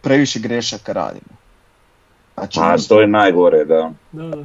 [0.00, 1.36] previše grešaka radimo.
[2.34, 3.92] Znači, Pa, to je najgore, da.
[4.12, 4.36] da, da.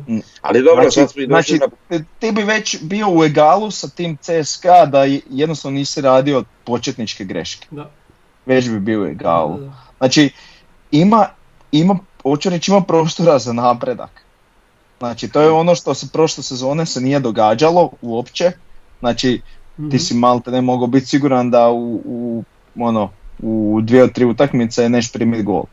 [0.41, 2.03] Ali dobro, Znači, sad smo i došli znači, na...
[2.19, 7.23] ti bi već bio u egalu sa tim CSKA da je- jednostavno nisi radio početničke
[7.23, 7.67] greške.
[7.71, 7.89] Da,
[8.45, 9.57] Već bi bio u da, egalu.
[9.57, 9.71] da.
[9.97, 10.29] Znači,
[10.91, 11.27] ima,
[11.71, 14.20] ima, hoću reći, ima prostora za napredak.
[15.01, 18.51] Znači, to je ono što se prošle sezone se nije događalo uopće.
[18.99, 19.41] Znači,
[19.77, 19.89] Mhm.
[19.89, 22.43] ti si malte ne mogao biti siguran da u, u,
[22.79, 23.09] ono,
[23.39, 25.63] u dvije od tri utakmice neš primiti gol.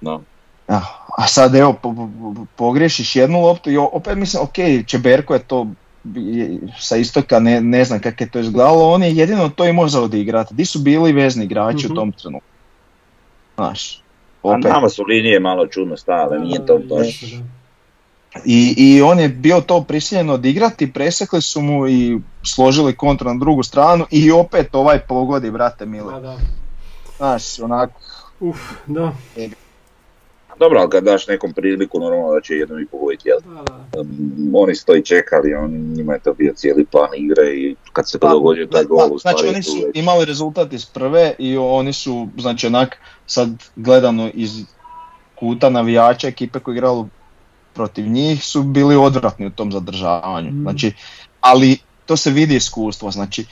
[0.00, 0.20] No.
[0.68, 0.82] Ja,
[1.18, 4.54] A sad evo, po, po- po- pogriješiš jednu loptu i opet mislim, ok,
[4.86, 5.66] Čeberko je to
[6.78, 9.98] sa istoka, ne, ne znam kako je to izgledalo, on je jedino to i može
[9.98, 10.54] odigrati.
[10.54, 11.92] Di su bili vezni igrači Mhm.
[11.92, 12.48] u tom trenutku?
[13.56, 14.00] Znaš, A
[14.42, 14.64] opet.
[14.64, 17.24] nama su linije malo čudno stajale, nije to baš...
[18.44, 23.38] I, I on je bio to prisiljen odigrati, presekli su mu i složili kontra na
[23.40, 26.12] drugu stranu i opet ovaj pogodi, brate mili.
[26.14, 26.36] Da, da.
[27.16, 27.90] Znaš, onak,
[28.40, 29.12] Uf, da,
[30.58, 33.38] Dobro, ali kad daš nekom priliku, normalno da će jednom i pogoditi, jel?
[33.40, 34.00] da, da.
[34.00, 37.76] Um, oni su to i čekali, on, njima je to bio cijeli plan igre i
[37.92, 41.56] kad se dogodio taj gol, u Znači oni su već- imali rezultat iz prve i
[41.56, 44.50] oni su, znači onak, sad gledano iz
[45.34, 47.08] kuta navijača ekipe koji je igralo
[47.74, 50.50] protiv njih su bili odvratni u tom zadržavanju.
[50.50, 50.62] Mm.
[50.62, 50.92] Znači,
[51.40, 53.46] ali to se vidi iskustvo, znači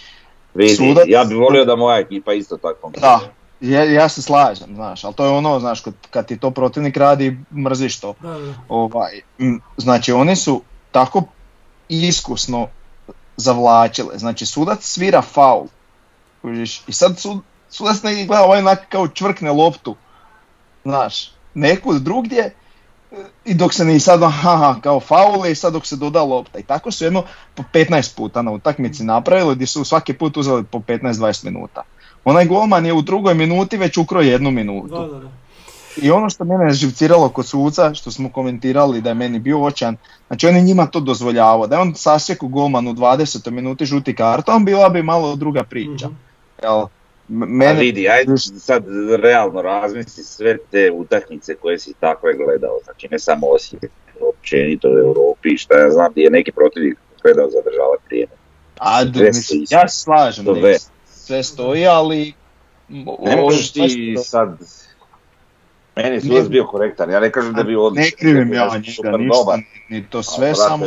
[0.55, 2.93] Vidi, sudac- ja bih volio da moja ekipa isto tako.
[3.01, 3.21] Da.
[3.61, 6.97] ja, ja se slažem, znaš, ali to je ono, znaš, kad, kad ti to protivnik
[6.97, 8.15] radi, mrziš to.
[8.21, 8.55] Da, da.
[8.69, 11.23] Ovaj, m, znači oni su tako
[11.89, 12.69] iskusno
[13.37, 15.67] zavlačile, znači sudac svira faul,
[16.87, 17.39] i sad sud,
[17.71, 19.97] sudac neki gleda ovaj onak kao čvrkne loptu,
[20.85, 22.55] znaš, nekud drugdje,
[23.45, 26.59] i dok se ne i sad aha, kao faul i sad dok se doda lopta.
[26.59, 27.23] I tako su jedno
[27.55, 31.83] po 15 puta na utakmici napravili gdje su svaki put uzeli po 15-20 minuta.
[32.25, 34.89] Onaj golman je u drugoj minuti već ukro jednu minutu.
[34.89, 35.31] Da, da, da.
[36.03, 39.97] I ono što mene živciralo kod suca, što smo komentirali da je meni bio očan,
[40.27, 41.67] znači on je njima to dozvoljavao.
[41.67, 43.51] Da je on sasjeku golman u 20.
[43.51, 46.07] minuti žuti karton, bila bi malo druga priča.
[46.07, 46.17] Mhm.
[46.63, 46.87] Jel?
[47.31, 48.85] M- A Mene, vidi, ajde sad
[49.23, 53.85] realno razmisli sve te utakmice koje si takve gledao, znači ne samo Osijek,
[54.21, 58.33] općenito u Europi, šta ja znam gdje je neki protivnik gledao zadržavati vrijeme.
[58.79, 60.71] a, sve mislim, ja slažem To da ve.
[60.71, 62.33] je sve stoji, ali...
[63.25, 64.59] Ne možeš ti sad...
[65.97, 68.05] Meni je sudac bio korektan, ja ne kažem da je bio odličan.
[68.05, 70.87] Ne krivim ja je njega, ništa, ni to sve, samo...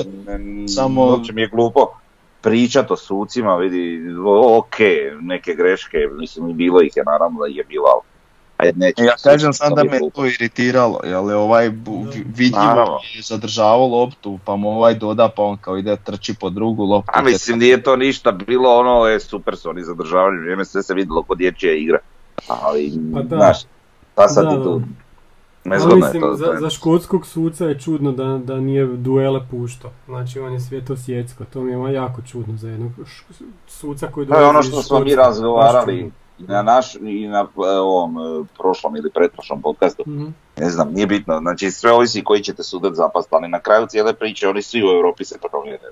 [0.76, 2.01] samo- Uopće mi je glupo
[2.42, 4.02] pričat o sucima, vidi,
[4.50, 4.76] ok,
[5.22, 8.02] neke greške, mislim i bilo ih je naravno da je bilo, ali
[8.58, 9.04] ajde neću.
[9.04, 12.10] Ja kažem sad da me to iritiralo, jel je ovaj bu- Da.
[12.10, 13.00] vi- vidljivo Naravno.
[13.14, 17.12] je zadržavao loptu, pa mu ovaj doda, pa on kao ide trči po drugu loptu.
[17.14, 20.94] A mislim, nije to ništa bilo ono, je super su oni zadržavali vrijeme, sve se
[20.94, 22.00] vidjelo kod dječje igra.
[22.48, 23.36] Ali, Pa da.
[23.36, 23.58] znaš,
[24.16, 24.82] pa sad Da, tu,
[25.66, 26.34] nezgodno je mislim, to.
[26.34, 29.92] za, to je- za škotskog suca je čudno da, da nije duele puštao.
[30.06, 33.24] Znači on je svjetosvjetsko, to mi je jako čudno za jednog š-
[33.68, 37.70] suca koji To je dolazi ono što smo mi razgovarali na naš, i na e,
[37.70, 38.22] ovom e,
[38.58, 40.04] prošlom ili pretprošlom podcastu.
[40.08, 40.26] Mhm.
[40.58, 41.40] Ne znam, nije bitno.
[41.40, 44.88] Znači sve ovisi koji ćete sudac zapast, ali na kraju cijele priče oni svi u
[44.88, 45.92] Europi se promijenili.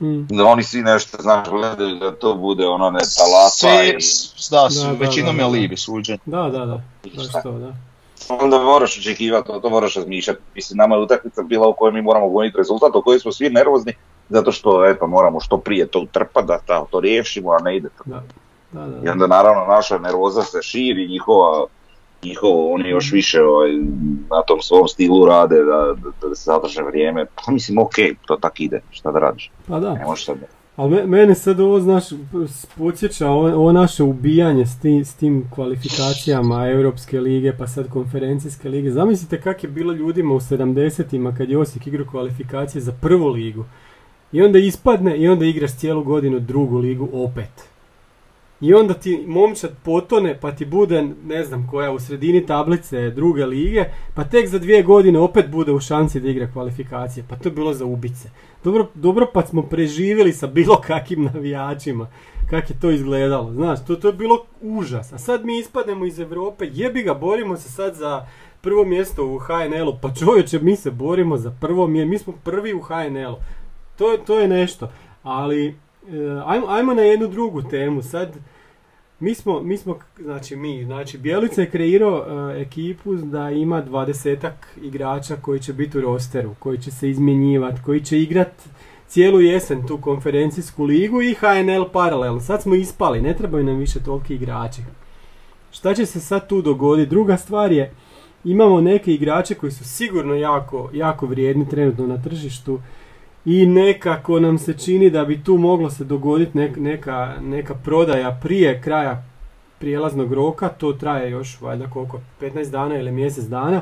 [0.00, 0.36] Mm.
[0.36, 3.92] Da oni svi nešto, znaš, gledaju da to bude ono ne talapa Svi, i
[4.50, 5.52] da, su, Da, da, većinom da, je da.
[5.52, 6.18] libi suđen.
[6.26, 6.82] Da, da, da.
[7.16, 7.72] Baš to, da.
[8.28, 10.40] Onda moraš očekivati, to, moraš razmišljati.
[10.54, 13.50] Mislim, nama je utakmica bila u kojoj mi moramo goniti rezultat, u kojoj smo svi
[13.50, 13.92] nervozni,
[14.28, 17.88] zato što eto, moramo što prije to utrpati, da ta- to riješimo, a ne ide
[17.88, 18.04] to.
[18.06, 18.22] Da,
[18.72, 19.06] da, da.
[19.06, 21.66] I onda naravno naša nervoza se širi, njihova,
[22.22, 23.70] njihovo, oni još više ovaj,
[24.30, 27.26] na tom svom stilu rade da, da, da se zadrže vrijeme.
[27.34, 27.94] Pa mislim, ok,
[28.26, 29.94] to tak ide, šta da radiš, Pa da.
[29.94, 30.36] ne možeš sad...
[30.78, 32.04] Ali me, mene sad ovo, znaš,
[32.76, 38.68] podsjeća ovo, ovo naše ubijanje s, ti- s tim kvalifikacijama Europske lige, pa sad konferencijske
[38.68, 38.90] lige.
[38.90, 43.64] Zamislite kak je bilo ljudima u 70-ima kad je Osijek igrao kvalifikacije za prvu ligu.
[44.32, 47.50] I onda ispadne i onda igraš cijelu godinu drugu ligu opet.
[48.60, 53.46] I onda ti momčad potone pa ti bude, ne znam koja, u sredini tablice druge
[53.46, 57.24] lige, pa tek za dvije godine opet bude u šanci da igra kvalifikacije.
[57.28, 58.30] Pa to je bilo za ubice.
[58.64, 62.08] Dobro, dobro pa smo preživjeli sa bilo kakvim navijačima.
[62.50, 65.12] Kak je to izgledalo, znaš, to, to je bilo užas.
[65.12, 68.26] A sad mi ispadnemo iz Europe, jebi ga, borimo se sad za
[68.60, 69.98] prvo mjesto u HNL-u.
[70.02, 73.36] Pa čovječe, mi se borimo za prvo mjesto, mi smo prvi u HNL-u.
[73.96, 74.90] To, to je nešto.
[75.22, 75.76] Ali,
[76.46, 78.02] ajmo, ajmo na jednu drugu temu.
[78.02, 78.36] Sad,
[79.20, 82.24] mi smo, mi smo, znači mi, znači Bjelica je kreirao
[82.56, 87.80] e, ekipu da ima dvadesetak igrača koji će biti u rosteru, koji će se izmjenjivati,
[87.84, 88.52] koji će igrat
[89.08, 92.40] cijelu jesen tu konferencijsku ligu i HNL paralelno.
[92.40, 94.80] Sad smo ispali, ne trebaju nam više toliki igrači.
[95.70, 97.10] Šta će se sad tu dogoditi?
[97.10, 97.92] Druga stvar je,
[98.44, 102.80] imamo neke igrače koji su sigurno jako, jako vrijedni trenutno na tržištu
[103.48, 108.38] i nekako nam se čini da bi tu moglo se dogoditi nek- neka, neka prodaja
[108.42, 109.24] prije kraja
[109.78, 113.80] prijelaznog roka, to traje još valjda koliko, 15 dana ili mjesec dana.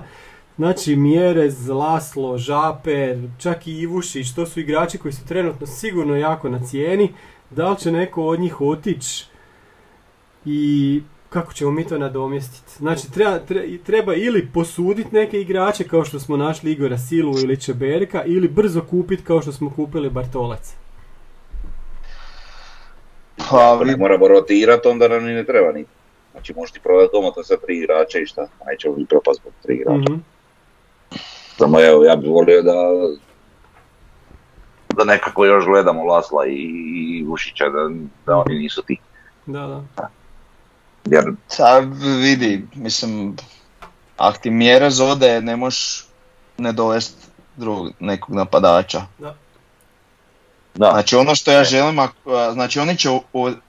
[0.57, 6.49] Znači Mjerez, Laslo, Žaper, čak i Ivušić, to su igrači koji su trenutno sigurno jako
[6.49, 7.13] na cijeni.
[7.51, 9.27] Da li će neko od njih otići
[10.45, 11.03] i
[11.37, 12.73] kako ćemo mi to nadomjestiti?
[12.79, 17.61] Znači treba, tre- treba ili posuditi neke igrače kao što smo našli Igora Silu ili
[17.61, 20.75] Čeberka ili brzo kupiti kao što smo kupili Bartolac.
[23.51, 25.85] Pa, Ako ne moramo rotirati, onda nam ni ne treba ni.
[26.33, 29.75] Znači možeš ti prodati domatno sa tri igrača i šta, nećemo mi propast zbog tri
[29.75, 30.13] igrača.
[30.13, 30.21] Mhm.
[31.59, 32.73] Samo evo, ja bih volio da
[34.97, 37.91] da nekako još gledamo Lasla i, i Vušića, da,
[38.27, 38.97] da oni nisu ti.
[39.47, 40.09] Da, da.
[41.11, 43.37] Jer Sad vidi, mislim,
[44.17, 46.07] ako ti mjere zode, ne možeš
[46.59, 47.17] ne dovest
[47.57, 49.03] drugog, nekog napadača.
[49.19, 53.09] da, Znači ono što ja želim, ako- znači oni će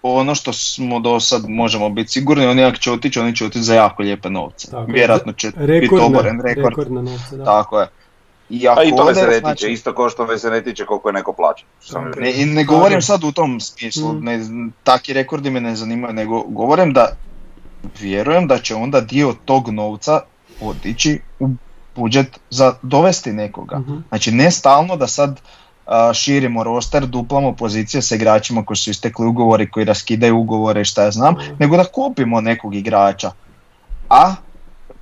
[0.02, 3.64] ono što smo do sad možemo biti sigurni, oni ako će otići, oni će otići
[3.64, 4.72] za jako lijepe novce.
[4.72, 4.94] Tako je.
[4.94, 6.70] Vjerojatno će biti oboren rekord.
[6.70, 7.44] rekordna novca, da.
[7.46, 7.88] Tako je.
[8.50, 10.50] I ako a i to me se ne znači- tiče, isto kao što me se
[10.50, 11.66] ne tiče koliko je neko plaća.
[12.18, 14.26] Ne, ne govorim sad u tom smislu, Mhm.
[14.26, 14.40] ne,
[14.84, 17.10] takvi rekordi me ne zanimaju, nego govorim da
[18.00, 20.22] vjerujem da će onda dio tog novca
[20.62, 21.50] otići u
[21.96, 23.80] budžet za dovesti nekoga.
[23.80, 23.96] Mhm.
[24.10, 25.42] Znači ne stalno da sad
[25.86, 30.86] a, širimo roster, duplamo pozicije sa igračima koji su istekli ugovori, koji raskidaju ugovore i
[30.86, 31.54] šta ja znam, Mhm.
[31.60, 33.32] nego da kupimo nekog igrača.
[34.10, 34.36] A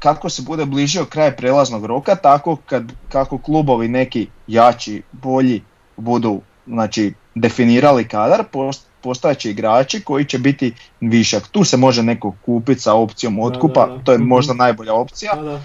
[0.06, 5.62] kako se bude bližio kraj prelaznog roka, tako kad, kako klubovi neki jači, bolji
[5.98, 6.34] budu
[6.68, 11.48] znači, definirali kadar, post- postojat će igrači koji će biti višak.
[11.48, 14.04] Tu se može neko kupiti sa opcijom otkupa, da.
[14.04, 14.28] to je Mhm.
[14.28, 15.62] možda najbolja opcija Da, da.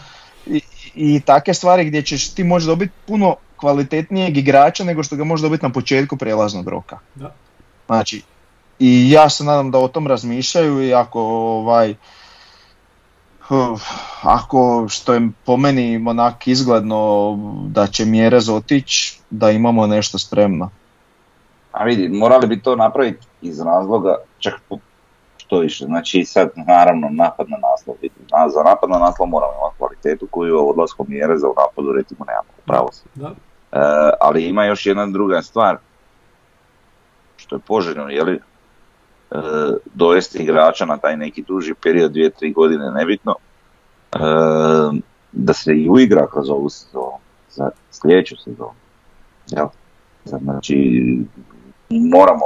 [0.47, 0.61] i,
[0.97, 5.43] i takve stvari gdje ćeš ti možeš dobiti puno kvalitetnijeg igrača nego što ga možeš
[5.43, 6.99] dobiti na početku prijelaznog roka.
[7.15, 7.35] Da.
[7.87, 8.23] Znači,
[8.79, 11.95] i ja se nadam da o tom razmišljaju i ako ovaj
[14.23, 17.35] ako što je po meni onak izgledno
[17.67, 20.71] da će Mjerez otići, da imamo nešto spremno.
[21.73, 24.55] A vidi, morali bi to napraviti iz razloga, čak
[25.37, 29.53] što više, znači sad naravno napad na naslov, vidi, na- za napad na naslov moramo
[29.59, 32.89] imati kvalitetu koju odlaskom mjere za u napadu recimo nemamo, pravo.
[33.15, 33.29] Da.
[33.73, 35.77] E, ali ima još jedna druga stvar,
[37.37, 38.41] što je poželjno, je li,
[39.95, 43.35] dovesti igrača na taj neki duži period, dvije, tri godine, nebitno,
[44.13, 44.19] e,
[45.33, 47.19] da se i uigra kroz ovu sezonu,
[47.51, 48.75] za sljedeću sezonu.
[50.25, 50.77] Znači,
[51.91, 52.45] moramo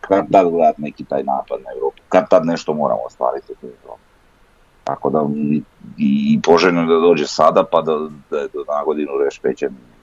[0.00, 4.02] kad tad gledati neki taj napad na Europu, kad tad nešto moramo ostvariti u Europi.
[4.84, 5.26] Tako da
[5.98, 7.92] i, poželjno da dođe sada pa da,
[8.30, 9.93] da je do na godinu rešpećen sprema.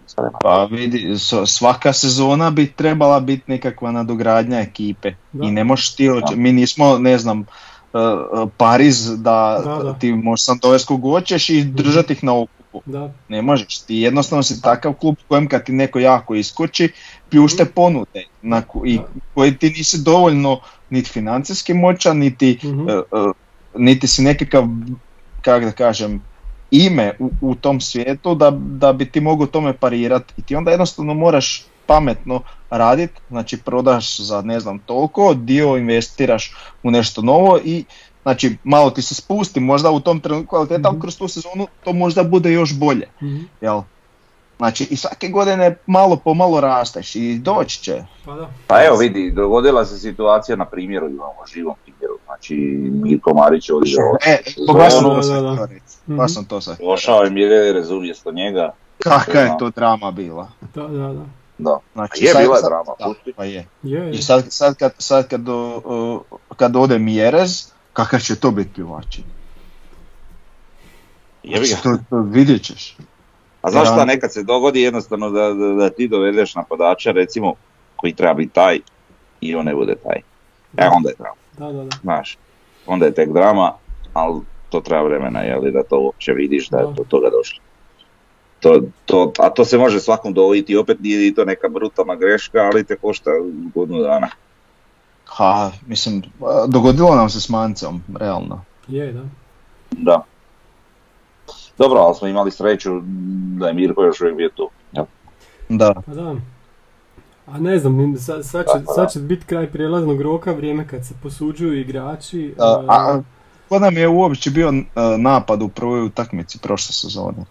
[0.41, 1.15] Pa vidi,
[1.47, 5.11] svaka sezona bi trebala biti nekakva nadogradnja ekipe.
[5.31, 5.47] Da.
[5.47, 7.45] I ne možeš ti, oč- mi nismo, ne znam, uh,
[8.33, 9.93] uh, Pariz da, Da, da.
[9.93, 12.81] ti možeš sam dovesti kog hoćeš i držati ih na okupu.
[12.85, 13.13] Da.
[13.27, 16.89] Ne možeš, ti jednostavno si takav klub u kojem kad ti neko jako iskoči,
[17.29, 18.99] pljušte ponude na, ko- i
[19.33, 20.59] koji ti nisi dovoljno
[20.89, 22.89] niti financijski moćan, niti, Mhm.
[22.89, 23.01] e, e,
[23.75, 24.63] niti si nekakav,
[25.41, 26.30] kako da kažem,
[26.71, 30.33] ime u, u tom svijetu da, da bi ti mogao tome parirati.
[30.37, 36.55] I ti onda jednostavno moraš pametno raditi, znači prodaš za ne znam toliko, dio investiraš
[36.83, 37.83] u nešto novo i
[38.23, 41.01] znači malo ti se spusti možda u tom trenutku kvaliteta, ali Mhm.
[41.01, 43.07] kroz tu sezonu to možda bude još bolje.
[43.23, 43.37] Mhm.
[43.61, 43.81] Jel?
[44.61, 48.03] Znači i svake godine malo po malo rasteš i doći će.
[48.25, 48.49] Pa da.
[48.67, 52.55] Pa evo vidi, dogodila se situacija na primjeru, imamo živom primjeru, znači
[52.93, 55.67] Mirko Marić je odigrao E, sezonu, baš sam Da, to.
[56.07, 56.25] Mhm.
[56.27, 56.77] Sam to sad.
[56.79, 60.49] došao je Mjerez umjesto njega, Kakva je to drama bila?
[60.75, 61.25] Da, da, da.
[61.57, 61.79] Da.
[61.93, 63.33] Znači, je sad- bila sad- drama, da, pusti.
[63.33, 63.67] pa je.
[63.83, 64.11] Je, je.
[64.11, 65.27] I sad, sad, kad, sad
[66.57, 69.23] kad, ode Mjerez, kakav će to biti pivači?
[71.43, 71.75] Jebi ga.
[71.75, 72.95] Znači, to, to vidjet ćeš.
[73.61, 77.53] A znaš šta, nekad se dogodi jednostavno da, da, da ti dovedeš napadača, recimo,
[77.95, 78.79] koji treba biti taj
[79.41, 80.21] i on ne bude taj.
[80.77, 81.97] E, onda je drama, Da, da, da.
[82.01, 82.37] znaš.
[82.85, 83.73] Onda je tek drama,
[84.13, 87.59] ali to treba vremena, jeli, da to uopće vidiš da je do toga došlo.
[88.59, 92.59] To, to, a to se može svakom dogoditi, opet nije i to neka brutalna greška,
[92.59, 93.31] ali te košta
[93.75, 94.27] godinu dana.
[95.25, 96.21] Ha, mislim,
[96.67, 98.61] dogodilo nam se s Mancom, realno.
[98.87, 99.23] Je, da.
[99.91, 100.23] Da.
[101.81, 102.89] Dobro, ali smo imali sreću
[103.59, 104.69] da je Mirko još uvijek bio tu.
[104.91, 105.05] jel?
[105.69, 105.93] Da.
[106.05, 106.35] Pa da.
[107.45, 111.13] A ne znam, sad, sad, će, sad će biti kraj prijelaznog roka, vrijeme kad se
[111.23, 112.53] posuđuju igrači.
[112.59, 113.21] A, e, a,
[113.69, 114.83] ko nam je uopće bio e,
[115.17, 117.45] napad u prvoj utakmici prošle sezone?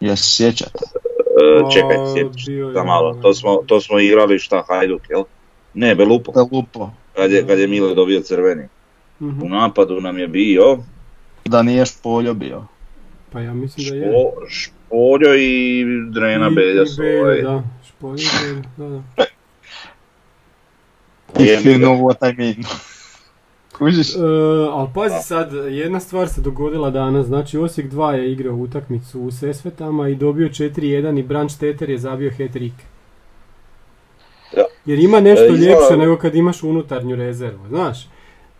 [0.00, 0.84] Jel se sjećate?
[0.84, 1.96] E, čekaj,
[2.74, 5.22] da malo, to smo, to smo igrali šta Hajduk, jel?
[5.74, 6.90] Ne, Belupo, Da lupo.
[7.16, 8.68] kad je, kad je Mile dobio crveni.
[9.20, 9.42] mhm.
[9.42, 10.78] U napadu nam je bio
[11.44, 12.64] Da nije Špoljo bio.
[13.32, 14.02] Pa ja mislim da je.
[14.02, 19.24] Špo, Špoljo i Drena I- Belja su ovaj, Da, Špoljo i Belja, da, da.
[21.44, 22.56] Je, If you know what I mean.
[23.78, 24.16] Kužiš?
[24.16, 24.18] E,
[24.70, 29.30] ali pazi sad, jedna stvar se dogodila danas, znači Osijek 2 je igrao utakmicu u
[29.30, 32.72] Sesvetama i dobio 4-1 i Branč Teter je zabio hat-trick.
[34.86, 38.08] Jer ima nešto E, ljepše nego kad imaš unutarnju rezervu, znaš.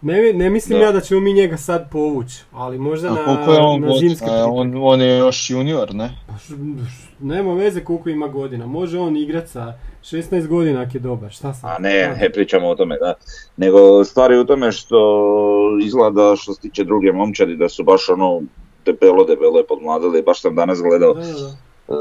[0.03, 0.85] Ne, ne mislim Da.
[0.85, 4.25] ja da ćemo mi njega sad povući, ali možda A na, je on na zimske
[4.25, 4.45] pripreme.
[4.45, 6.11] On, on je još junior, ne?
[6.27, 6.55] Pa š-
[6.87, 9.73] š- Nema veze koliko ima godina, može on igrat sa
[10.03, 11.71] 16 godina ako je dobar, šta sam?
[11.71, 13.15] A ne, ne pričamo o tome, da.
[13.57, 14.99] Nego stvar je u tome što
[15.83, 18.43] izgleda što se tiče druge momčadi da su baš ono
[18.85, 20.23] debelo, debelo je podmladili.
[20.23, 21.49] Baš sam danas gledao, Da, da,
[21.89, 21.97] e,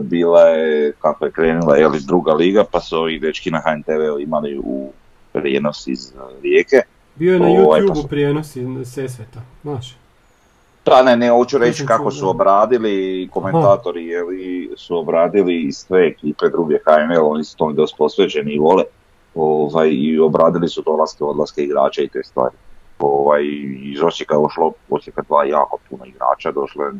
[0.00, 4.20] bila je, kako je krenula, je li druga liga, pa su ovi dečki na HNTV
[4.20, 4.92] imali u
[5.32, 6.76] prijenos iz Rijeke.
[7.18, 9.96] Bio je na YouTube-u su- prijenos iz Sesveta, znaš.
[10.84, 16.06] Da, ne, ne, hoću reći kako su obradili komentatori, je li, su obradili iz sve
[16.06, 18.84] ekipe druge HNL, oni su tome dosta posvećeni i vole,
[19.34, 22.54] ovaj, i obradili su dolaske, odlaske igrača i te stvari.
[22.98, 23.42] Ovaj,
[23.82, 26.92] iz Osijeka je ošlo, Osijeka dva jako puno igrača, došlo je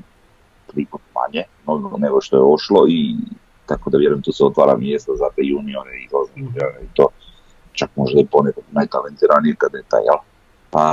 [0.67, 3.15] tri put manje no, nego što je ošlo i
[3.67, 6.05] tako da vjerujem tu se otvara mjesto za te juniore i
[6.85, 7.09] i to
[7.79, 10.19] čak možda i ponekad najtalentiranije kadeta, jel?
[10.71, 10.85] Pa,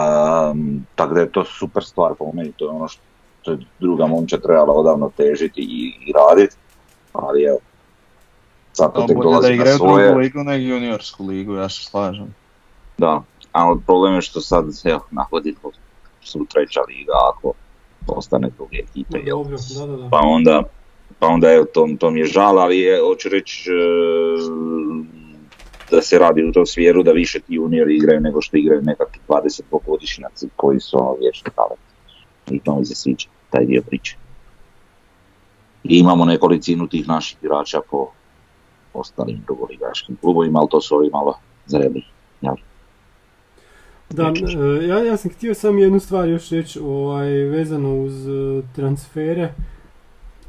[0.56, 3.02] m, tako da je to super stvar po meni, to je ono što
[3.46, 6.56] to je druga momča trebala odavno težiti i, i raditi,
[7.14, 7.60] ali evo,
[8.74, 11.70] sad to Da, tek da dolazi na igraju svoje, drugu ligu nego juniorsku ligu, ja
[11.70, 12.36] se slažem.
[12.98, 13.22] da,
[13.54, 15.58] a problem je što sad, evo, na godinu
[16.22, 17.54] su treća liga ako
[18.08, 19.38] ostane druge ekipe, jel?
[19.38, 20.10] Dobro, da, da, da.
[20.10, 20.64] pa onda,
[21.20, 23.76] pa onda evo, to, to mi je žal, ali je, hoću reći e,
[25.92, 29.20] da se radi u tom smjeru da više ti juniori igraju nego što igraju nekakvi
[29.28, 31.82] 20 godišnjaci koji su ono vječni talent.
[32.52, 34.18] I to mi se sviđa, taj dio priče.
[35.84, 38.08] I imamo nekolicinu tih naših igrača po
[38.94, 42.04] ostalim drugoligaškim klubovima, ali to su ovi malo zreli.
[42.42, 42.56] jel?
[44.10, 44.34] Da,
[44.82, 49.54] e, ja, ja sam htio samo jednu stvar još reći ovaj, vezano uz e, transfere.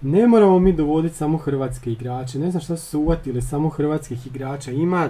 [0.03, 2.39] Ne moramo mi dovoditi samo hrvatske igrače.
[2.39, 4.71] Ne znam šta su se uvatili samo hrvatskih igrača.
[4.71, 5.09] Ima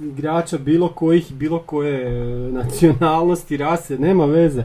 [0.00, 2.14] igrača bilo kojih, bilo koje e,
[2.52, 4.64] nacionalnosti, rase, nema veze.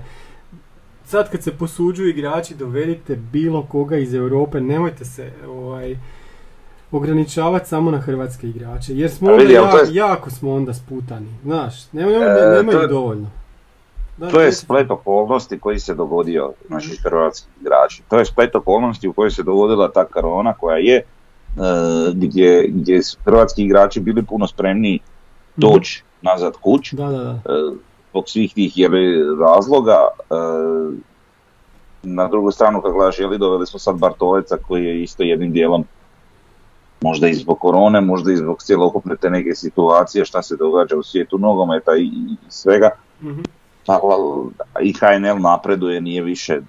[1.06, 5.98] Sad kad se posuđuju igrači, dovedite bilo koga iz Europe, nemojte se ovaj,
[6.92, 9.50] ograničavati samo na hrvatske igrače, jer smo onda ja-
[9.82, 13.30] je- jako smo onda sputani, znaš, nema, nema, E, ih je- dovoljno.
[14.32, 18.04] To je splet okolnosti koji se dogodio naših hrvatskih igrači.
[18.10, 21.04] To je splet okolnosti u kojoj se dogodila ta korona koja je, e,
[22.14, 25.00] gdje, gdje su hrvatski igrači bili puno spremniji
[25.56, 27.32] doći nazad kuć, Da, da, da.
[27.32, 27.72] e,
[28.10, 28.74] zbog svih tih
[29.42, 29.98] razloga.
[30.30, 31.10] e,
[32.04, 35.86] na drugu stranu kad gledaš, jeli, doveli smo sad Bartoleca koji je isto jednim dijelom
[37.02, 41.04] možda i zbog korone, možda i zbog cjelokupne te neke situacije šta se događa u
[41.04, 42.90] svijetu nogometa i, i svega.
[43.24, 43.42] Mhm.
[44.82, 46.60] I HNL napreduje, nije više,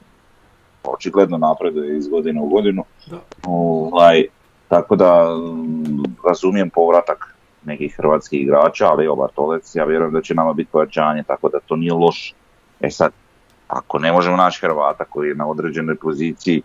[0.84, 2.84] očigledno napreduje iz godine u godinu.
[3.06, 3.18] Da.
[3.46, 4.24] Ovaj,
[4.68, 10.34] tako da mm, razumijem povratak nekih hrvatskih igrača, ali evo Bartolec, ja vjerujem da će
[10.34, 12.34] nama biti pojačanje, tako da to nije loš.
[12.80, 13.12] E sad,
[13.68, 16.62] ako ne možemo naći Hrvata koji je na određenoj poziciji,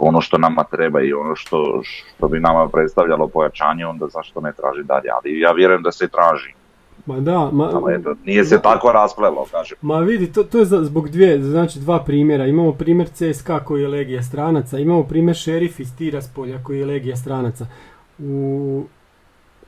[0.00, 4.52] ono što nama treba i ono što, što bi nama predstavljalo pojačanje, onda zašto ne
[4.52, 6.54] traži dalje, ali ja vjerujem da se traži.
[7.06, 9.78] Ma da, ma, Ali eto, nije se tako rasplelo, kažem.
[9.82, 12.46] ma vidi, to, to je za- zbog dvije, znači dva primjera.
[12.46, 17.16] Imamo primjer CSKA koji je legija stranaca, imamo primjer Šerif iz Tiraspolja koji je legija
[17.16, 17.66] stranaca.
[18.18, 18.82] U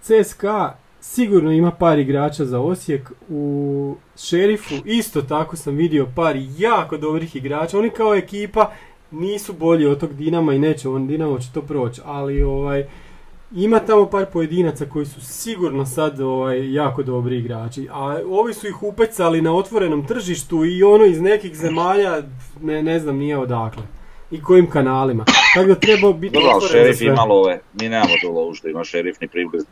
[0.02, 0.70] CSKA
[1.00, 7.36] sigurno ima par igrača za Osijek, u Šerifu isto tako sam vidio par jako dobrih
[7.36, 8.70] igrača, oni kao ekipa
[9.10, 12.84] nisu bolji od tog Dinama i neće, on Dinamo će to proći, ali ovaj,
[13.52, 18.66] ima tamo par pojedinaca koji su sigurno sad ovaj, jako dobri igrači, a ovi su
[18.66, 22.22] ih upecali na otvorenom tržištu i ono iz nekih zemalja,
[22.62, 23.82] ne, ne znam nije odakle
[24.30, 25.24] i kojim kanalima.
[25.54, 27.60] Tako da treba biti Dobro, ali šerif ima love.
[27.80, 29.68] Mi nemamo tu lovu što ima šerif ni približno.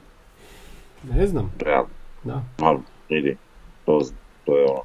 [1.14, 1.88] Ne znam, Realno.
[2.24, 2.44] da.
[2.58, 3.36] Ali, vidi,
[3.84, 4.00] to,
[4.44, 4.80] to je ono.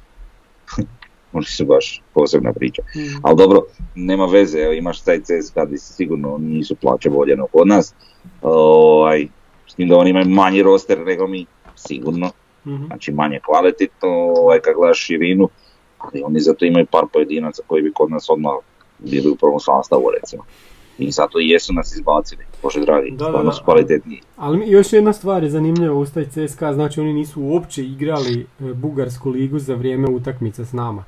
[1.32, 2.82] Oni su baš posebna priča.
[2.82, 3.20] Mm.
[3.22, 3.60] Ali dobro,
[3.94, 7.94] nema veze, evo, imaš taj CSKA gdje sigurno nisu plaće bolje no kod nas.
[8.42, 9.28] Ovaj,
[9.68, 12.30] s tim da oni imaju manji roster nego mi, sigurno.
[12.66, 12.86] Mhm.
[12.86, 15.48] Znači manje kvalitetno, ovaj, kad gledaš širinu,
[15.98, 18.52] ali oni zato imaju par pojedinaca koji bi kod nas odmah
[18.98, 20.42] bili u prvom sastavu recimo.
[20.98, 23.52] I zato i jesu nas izbacili, bože dragi, Da, da, da.
[23.52, 24.20] su kvalitetniji.
[24.36, 28.74] Ali još jedna stvar je zanimljiva uz taj CSKA, znači oni nisu uopće igrali e,
[28.74, 31.04] Bugarsku ligu za vrijeme utakmice s nama.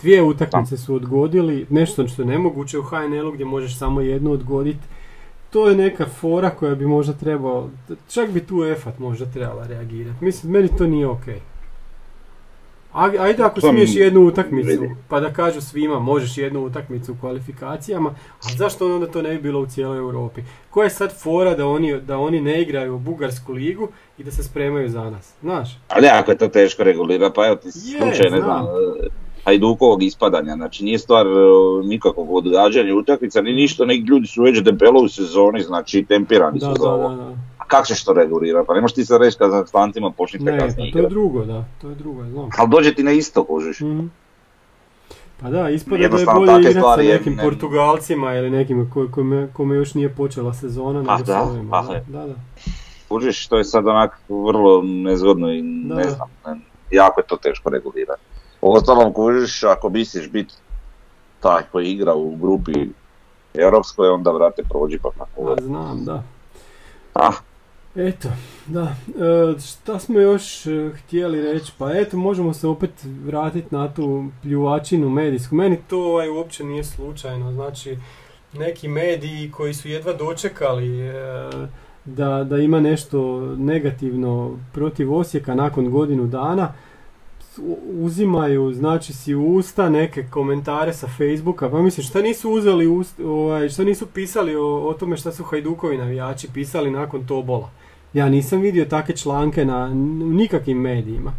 [0.00, 4.86] Dvije utakmice su odgodili, nešto što je nemoguće u HNL-u gdje možeš samo jednu odgoditi.
[5.52, 7.70] To je neka fora koja bi možda trebao,
[8.08, 10.24] čak bi tu EFAT možda trebala reagirati.
[10.24, 11.40] Mislim, meni to nije okej.
[12.92, 14.68] A- Ajde ako mi- smiješ jednu utakmicu,
[15.08, 19.38] pa da kažu svima možeš jednu utakmicu u kvalifikacijama, a zašto onda to ne bi
[19.40, 20.40] bilo u cijeloj Europi?
[20.70, 23.88] Koja je sad fora da oni, da oni ne igraju u Bugarsku ligu
[24.18, 25.32] i da se spremaju za nas?
[25.40, 25.78] Znaš?
[25.88, 28.66] Ali ako je to teško regulirati, pa evo ti slučaj, ne znam.
[29.44, 31.30] Hajdukovog ispadanja, znači nije stvar e,
[31.84, 36.66] nikakvog odgađanja utakmica, ni ništa, neki ljudi su već debelo u sezoni, znači tempirani Da,
[36.66, 37.08] su za ovo.
[37.08, 37.28] da, da.
[37.58, 38.66] A kako ćeš to regulirati?
[38.66, 41.64] Pa ne možeš ti sad reći Kazahstancima počnite Ne, pa kasnije to je drugo, da,
[41.80, 42.48] to je drugo, znam.
[42.58, 43.80] Ali dođe ti na isto, kužiš.
[43.80, 44.06] Mhm.
[45.40, 49.48] Pa da, ispada da je bolje igrati sa nekim ne- Portugalcima ili nekim ko, kome,
[49.52, 51.76] kome još nije počela sezona nego sa da, ovima.
[51.78, 52.34] ah, Da, da, da.
[53.08, 55.94] Kužiš, to je sad onak vrlo nezgodno i Da.
[55.94, 58.22] ne znam, ne- jako je to teško regulirati.
[58.62, 60.54] Uostalom, kužiš, ako misliš biti
[61.40, 62.72] taj koji igra u grupi
[63.54, 65.52] europskoj, onda vrate prođi pa kako.
[65.52, 66.22] A, znam, da.
[67.14, 67.32] Ah,
[67.96, 68.28] Eto,
[68.66, 68.82] da.
[68.82, 71.72] E, šta smo još e, htjeli reći?
[71.78, 72.90] Pa eto, možemo se opet
[73.24, 75.54] vratiti na tu pljuvačinu medijsku.
[75.54, 77.52] Meni to ovaj, uopće nije slučajno.
[77.52, 77.98] Znači,
[78.52, 81.12] neki mediji koji su jedva dočekali e,
[82.04, 86.72] da, da ima nešto negativno protiv Osijeka nakon godinu dana,
[87.84, 93.68] uzimaju znači si usta neke komentare sa Facebooka, pa mislim šta nisu uzeli ust- ovaj,
[93.68, 97.70] šta nisu pisali o, o tome šta su Hajdukovi navijači pisali nakon Tobola.
[98.14, 99.88] Ja nisam vidio takve članke na
[100.34, 101.32] nikakvim medijima.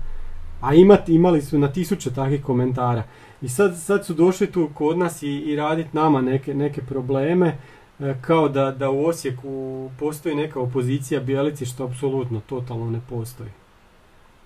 [0.62, 3.04] A imat, imali su na tisuće takvih komentara.
[3.42, 7.58] I sad, sad su došli tu kod nas i, i raditi nama neke, neke probleme
[8.00, 13.50] e, kao da, da u Osijeku postoji neka opozicija Bijelici što apsolutno totalno ne postoji.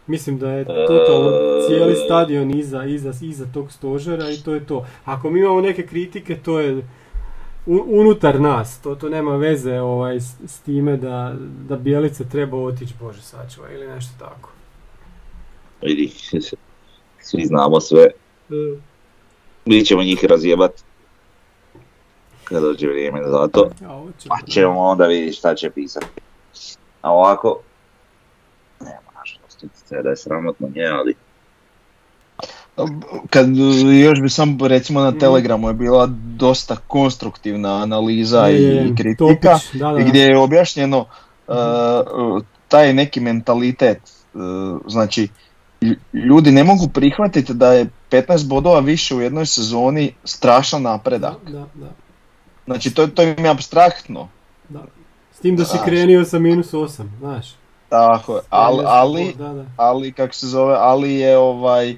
[0.08, 1.32] Mislim da je totalno
[1.68, 4.86] cijeli stadion iza, iza, iza tog stožera i to je to.
[5.06, 6.84] Ako mi imamo neke kritike, to je
[7.68, 11.36] unutar nas, to, to nema veze ovaj, s, s time da,
[11.68, 14.50] da Bijelice treba otići, Bože sačuva, ili nešto tako.
[15.82, 16.12] vidi,
[17.28, 18.08] svi znamo sve,
[19.66, 20.72] mi ćemo njih razjebat
[22.44, 23.70] kad dođe vrijeme za to,
[24.28, 26.06] pa ćemo onda vidjeti šta će pisati.
[27.02, 27.62] A ovako,
[29.74, 31.16] sve da je sramotno nje, ali
[33.30, 33.48] Kad
[34.04, 35.12] još bi samo recimo na.
[35.12, 36.06] Telegramu je bila
[36.36, 41.06] dosta konstruktivna analiza Je, je, i kritika da, da, gdje je objašnjeno
[41.48, 44.00] uh, taj neki mentalitet.
[44.34, 44.42] uh,
[44.88, 45.28] znači,
[45.82, 51.36] lj- ljudi ne mogu prihvatiti da je 15 bodova više u jednoj sezoni strašan napredak.
[51.46, 51.90] Da, da,
[52.66, 54.30] Znači, to, to im je abstraktno.
[54.70, 54.84] da.
[55.34, 57.56] S tim da si krenio sa minus 8, znaš.
[57.90, 59.36] Tako ali, ali,
[59.78, 61.96] ali kako se zove, ali je ovaj,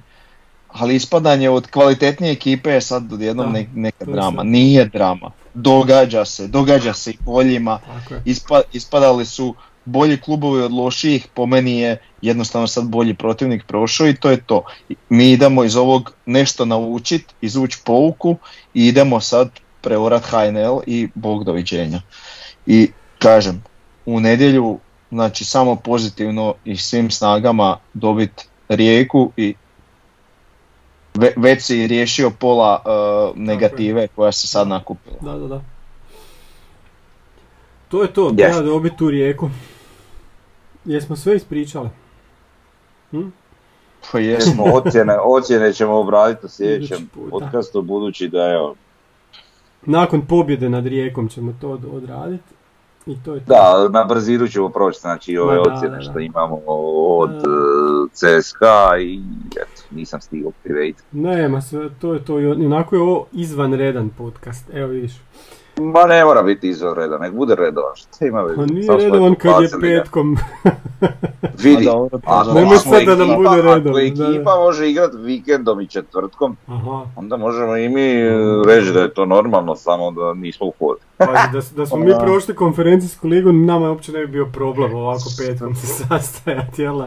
[0.68, 4.44] ali ispadanje od kvalitetnije ekipe je sad odjednom ne- neka drama.
[4.44, 5.32] Nije drama.
[5.54, 7.80] Događa se, događa se i boljima.
[8.26, 14.08] Ispa, ispadali su bolji klubovi od lošijih, po meni je jednostavno sad bolji protivnik prošao
[14.08, 14.64] i to je to.
[15.10, 18.38] Mi idemo iz ovog nešto naučit, izvući pouku
[18.74, 19.50] i idemo sad
[19.82, 22.02] preorat HNL i bog doviđenja.
[22.66, 23.64] I kažem,
[24.06, 24.80] u nedjelju
[25.10, 29.54] znači samo pozitivno i svim snagama dobiti rijeku i
[31.14, 32.84] ve- već si riješio pola
[33.32, 35.16] uh, negative koja se sad nakupila.
[35.22, 35.62] Da, da, da.
[37.88, 38.38] To je to, Yes.
[38.38, 39.50] treba dobiti tu rijeku.
[40.86, 41.90] Jesmo sve ispričali?
[43.12, 43.28] Hm?
[44.12, 44.54] Pa jesmo.
[44.54, 48.76] smo ocjene, ocjene ćemo obraditi u sljedećem podcastu, budući da evo,
[49.82, 52.54] Nakon pobjede nad rijekom ćemo to od- odraditi.
[53.06, 53.46] I to je to.
[53.46, 57.38] Da, na brzinu ćemo proći, znači ove da, ocjene da, što imamo od Da.
[57.38, 59.22] e, CSKA i
[59.52, 61.04] eto, nisam stigao prirediti.
[61.12, 62.40] Nema sve, to je to.
[62.40, 64.70] I onako je ovo izvanredan podcast.
[64.74, 65.14] Evo vidiš.
[65.80, 68.56] Ma ne mora biti izvanredan, nek bude redovan, šta ima veze?
[68.56, 70.38] Pa nije redovan kad je petkom.
[71.64, 71.92] Vidi, A
[72.26, 72.54] ako, da.
[72.54, 74.02] Nemoj ako sad da nam ekipa- bude redovan, Ako da.
[74.02, 77.06] ekipa može igrat vikendom i četvrtkom, Aha.
[77.16, 78.30] onda možemo i mi e,
[78.68, 81.00] reći da je to normalno, samo da nismo u hodu.
[81.18, 85.24] Pazi, da, da smo mi prošli konferencijsku ligu, nama uopće ne bi bio problem ovako
[85.38, 87.02] petkom se sastajati, jel?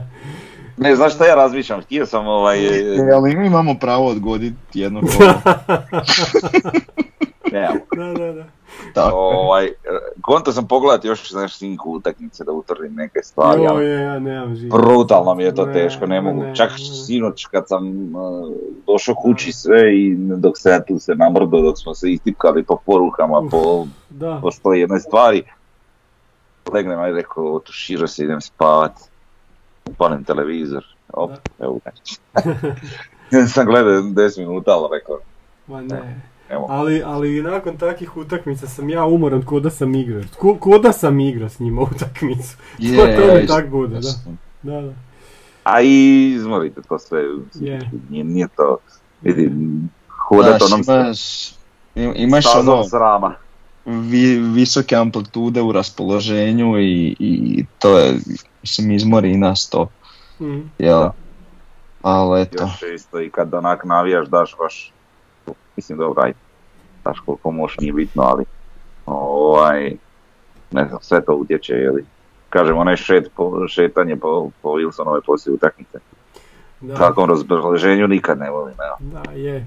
[0.76, 2.66] Ne, znaš šta ja razmišljam, htio sam ovaj...
[2.66, 5.32] E, ali mi imamo pravo odgoditi jedno kolo.
[7.52, 8.44] Ne, Da, da, da.
[8.94, 9.16] Tako.
[9.16, 9.68] ovaj,
[10.20, 14.18] konto sam pogledati još znaš snimku utakmice da utvrdim neke stvari, Jo, ali je, ja
[14.18, 14.78] nemam živa.
[14.78, 16.42] brutalno mi je to Ne, teško, ne mogu.
[16.42, 16.78] ne, Čak ne.
[16.78, 18.48] sinoć kad sam uh,
[18.86, 22.76] došao kući sve i dok se ja tu se namrdo, dok smo se istipkali po
[22.76, 24.38] porukama, po, Da.
[24.42, 25.42] po sto jednoj stvari,
[26.72, 28.92] legnem aj rekao, otuširao se, idem spavat,
[29.86, 31.36] upalim televizor, op, Da.
[31.60, 31.90] evo ga.
[33.46, 35.18] sam gledao 10 minuta, ali rekao,
[35.66, 36.20] Ma ne.
[36.52, 36.66] Evo.
[36.70, 40.22] Ali, ali i nakon takvih utakmica sam ja umoran ko da sam igrao.
[40.32, 42.56] Ko, ko da sam igrao s njima utakmicu.
[42.78, 44.10] Je, to, to mi isto- tak bude, da.
[44.64, 44.92] Da, da.
[45.64, 45.92] A i
[46.30, 47.22] izmorite to sve,
[47.54, 47.90] Je.
[48.10, 48.76] nije, nije to,
[49.22, 49.88] vidim,
[50.20, 51.50] hodat onom imaš,
[51.94, 53.34] im- imaš ono srama.
[53.84, 58.14] vi, visoke amplitude u raspoloženju i, i to je,
[58.62, 59.88] mislim, izmori i nas to,
[60.40, 60.60] Mm.
[60.78, 60.98] jel?
[60.98, 61.12] Da.
[62.02, 64.92] Ali eto, Još isto i kad onak navijaš daš baš,
[65.76, 66.38] mislim dobro ajde,
[67.04, 68.44] daš koliko možeš nije bitno, ali
[69.06, 69.96] ovaj,
[70.70, 72.04] ne znam, sve to utječe, jeli.
[72.50, 75.98] Kažem, onaj šet, po, šetanje po, po Wilsonove poslije utakmice.
[76.80, 78.96] Da, Takvom raspoloženju nikad ne volim, evo.
[79.24, 79.66] da, je.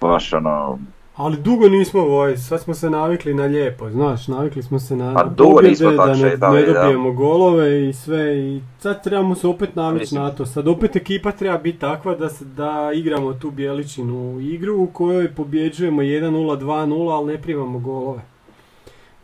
[0.00, 0.78] Baš ono,
[1.16, 5.14] Ali dugo nismo ovaj, sad smo se navikli na lijepo, znaš, navikli smo se na
[5.14, 6.72] Pa na pobjede, da ne, šetali, ne da.
[6.72, 10.46] dobijemo golove i sve i sad trebamo se opet navići na to.
[10.46, 15.34] Sad opet ekipa treba biti takva da, se, da igramo tu bijeličinu igru u kojoj
[15.34, 18.20] pobjeđujemo 1-0, 2-0, ali ne primamo golove.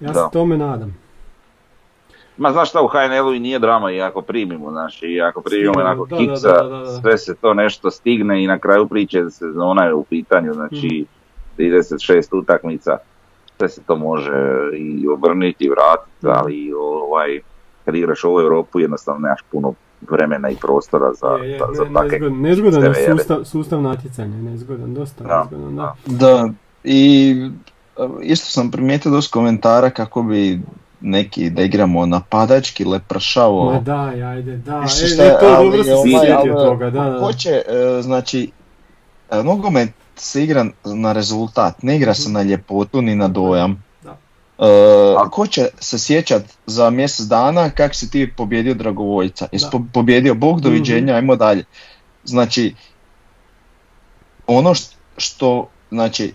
[0.01, 0.29] Ja se Da.
[0.33, 0.97] tome nadam.
[2.37, 5.73] Ma znaš šta u HNL-u i nije drama i ako primimo, znaš, i ako primimo
[5.73, 7.01] Stignemo, onako da, kiksa, da, da, da, da.
[7.01, 11.18] sve se to nešto stigne i na kraju priče sezona je u pitanju, znači Mhm.
[11.59, 12.99] 36 utakmica,
[13.57, 14.33] sve se to može
[14.77, 17.41] i obrniti i vratiti, ali ovaj,
[17.85, 19.75] kad igraš ovu Europu jednostavno nemaš puno
[20.11, 23.83] vremena i prostora za, je, je, za, za ne, takve nezgodan, nezgodan je sustav, sustav
[23.83, 25.95] natjecanja, nezgodan, dosta Da, nezgodan, da.
[26.07, 26.49] da,
[26.85, 27.35] i
[27.99, 30.61] e, isto sam primijetio dosta komentara kako bi
[31.01, 33.73] neki da igramo napadački, lepršavo.
[33.73, 37.11] Ma daj, ajde, da, e, šta e, to ali dobro ovaj, se ali, toga, da,
[37.11, 37.19] da.
[37.21, 38.51] Hoće, e, znači,
[39.31, 39.91] e, nogomet
[40.21, 43.85] se igra na rezultat, ne igra se na ljepotu ni na dojam.
[44.03, 44.17] Da.
[44.59, 44.67] E,
[45.31, 49.49] ko će se sjećat za mjesec dana kak si ti pobjedio Dragovoljca?
[49.53, 49.71] Jesi Da.
[49.71, 51.65] po- pobjedio Bog, doviđenja, ajmo dalje.
[52.25, 52.75] Znači,
[54.47, 55.51] ono št- što,
[55.91, 56.35] znači,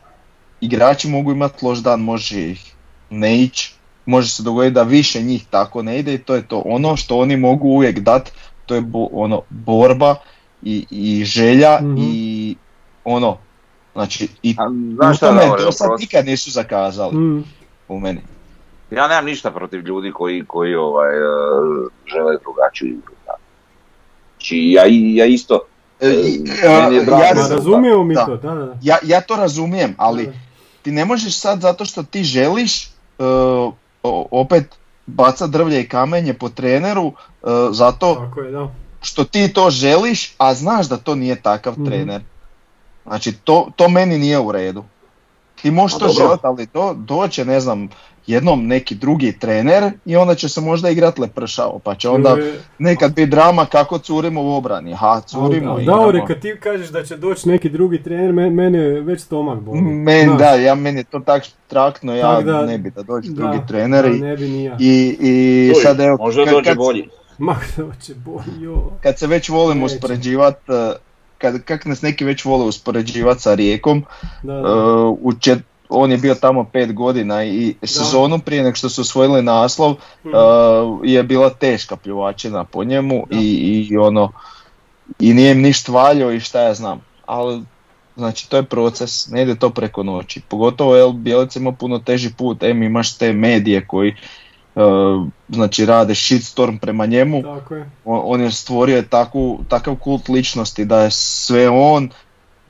[0.62, 2.74] igrači mogu imati loš dan, može ih
[3.10, 3.74] ne ići,
[4.06, 6.60] može se dogoditi da više njih tako ne ide i to je to.
[6.60, 8.32] Ono što oni mogu uvijek dat,
[8.66, 10.16] to je bo- ono, borba
[10.64, 11.96] i, i želja Mhm.
[12.00, 12.56] i
[13.06, 13.38] ono,
[13.94, 17.44] znači, i A, u znaš šta, tome do sad nikad nisu zakazali Mm,
[17.88, 18.22] u meni.
[18.92, 21.22] Ja nemam ništa protiv ljudi koji, koji ovaj, e,
[22.08, 23.14] žele drugačiju igru.
[23.26, 23.32] da.
[24.34, 24.84] Znači, ja,
[25.16, 25.60] ja isto,
[26.00, 26.10] E,
[27.06, 28.26] drago ja, Ma da- razumijemo mi da.
[28.26, 28.78] to, da, da, da.
[28.82, 30.32] ja, ja to razumijem, ali Da.
[30.82, 32.90] ti ne možeš sad zato što ti želiš e,
[34.04, 34.76] o- opet
[35.08, 38.68] bacat drvlje i kamenje po treneru e, zato Tako je, da.
[39.02, 41.86] što ti to želiš, a znaš da to nije takav Mhm.
[41.86, 42.22] trener.
[43.04, 44.84] Znači to, to meni nije u redu.
[45.62, 47.90] Ti možeš to želiti, ali do, doće, ne znam,
[48.28, 52.38] jednom neki drugi trener i onda će se možda igrat lepršao, pa će onda
[52.80, 54.94] nekad biti drama kako curimo u obrani.
[54.94, 56.26] Ha, curimo i igramo.
[56.28, 59.82] kad ti kažeš da će doći neki drugi trener, me- mene već stomak boli.
[59.82, 63.04] Men, Znaš, da, ja meni je to tak traktno, ja Tak da- ne bi da
[63.04, 64.78] dođe da, drugi trener da, i, ne bi ni ja.
[64.80, 65.18] i,
[65.84, 67.10] sad evo, možda kad, dođe kad, bolji.
[67.38, 68.92] Ma, doće bolji, jo.
[69.04, 69.96] kad se već volimo Neće.
[71.44, 74.06] Kad, kak nas neki već vole uspoređivat sa Rijekom,
[74.44, 74.74] Da, da.
[75.06, 79.42] u čet- on je bio tamo pet godina i sezonu prije nego što su osvojili
[79.44, 80.30] naslov Mm.
[80.30, 80.34] eh,
[81.06, 83.46] je bila teška pljuvačina po njemu i,
[83.90, 84.32] i ono
[85.20, 87.62] i nije im ništa valjao i šta ja znam, ali
[88.16, 92.34] znači to je proces, ne ide to preko noći, pogotovo jel Bjelica ima puno teži
[92.34, 94.16] put, em imaš te medije koji
[95.50, 97.90] znači rade shitstorm prema njemu, Tako je.
[98.06, 102.10] on, on je stvorio takvu, takav kult ličnosti da je sve on,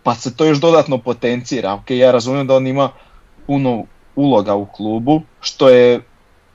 [0.04, 1.74] pa se to još dodatno potencira.
[1.74, 2.89] Ok, ja razumijem da on ima
[3.47, 3.84] puno
[4.16, 6.01] uloga u klubu, što je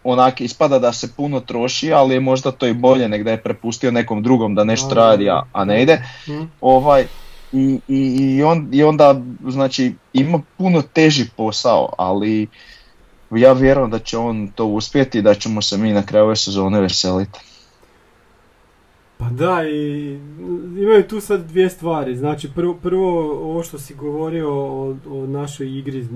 [0.05, 3.43] onak ispada da se puno troši, ali je možda to i bolje nek da je
[3.43, 6.03] prepustio nekom drugom da nešto radi, a, a ne ide.
[6.29, 6.43] Mhm.
[6.61, 7.07] Ovaj,
[7.53, 12.49] i, i, i, on, I onda, znači, ima puno teži posao, ali
[13.31, 16.37] ja vjerujem da će on to uspjeti i da ćemo se mi na kraju ove
[16.37, 17.39] sezone veseliti.
[19.17, 20.19] Pa da, i
[20.79, 22.17] imaju tu sad dvije stvari.
[22.17, 26.07] Znači, prvo, prvo ovo što si govorio o, o našoj igri,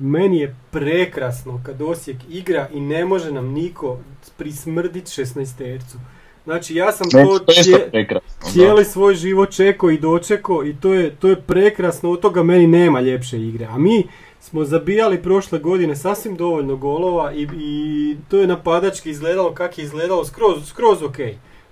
[0.00, 3.98] meni je prekrasno kad Osijek igra i ne može nam niko
[4.36, 5.98] prismrdit 16 tercu.
[6.44, 8.28] Znači, ja sam to to je isto cije- prekrasno.
[8.42, 8.50] da.
[8.50, 12.66] cijeli svoj život čekao i dočekao i to je, to je prekrasno, od toga meni
[12.66, 13.64] nema ljepše igre.
[13.66, 14.04] A mi
[14.46, 19.84] smo zabijali prošle godine sasvim dovoljno golova i, i to je napadački izgledalo kako je
[19.84, 21.16] izgledalo skroz, skroz ok.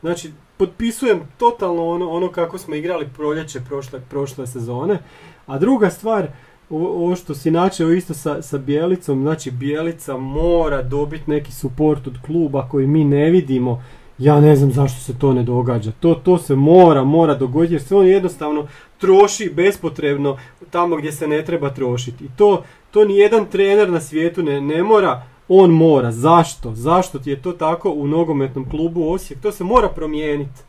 [0.00, 4.98] Znači, potpisujem totalno ono, ono kako smo igrali proljeće prošle, prošle sezone.
[5.46, 6.28] A druga stvar,
[6.70, 12.14] ovo što si načeo isto sa, sa Bjelicom, znači Bjelica mora dobiti neki suport od
[12.26, 13.82] kluba koji mi ne vidimo.
[14.18, 15.92] Ja ne znam zašto se to ne događa.
[16.00, 18.66] To, to se mora, mora dogoditi jer se on jednostavno
[19.04, 20.38] troši bespotrebno
[20.70, 22.24] tamo gdje se ne treba trošiti.
[22.24, 26.12] I to, to ni jedan trener na svijetu ne, ne mora, on mora.
[26.12, 26.74] Zašto?
[26.74, 29.40] Zašto ti je to tako u nogometnom klubu Osijek?
[29.40, 30.60] To se mora promijeniti.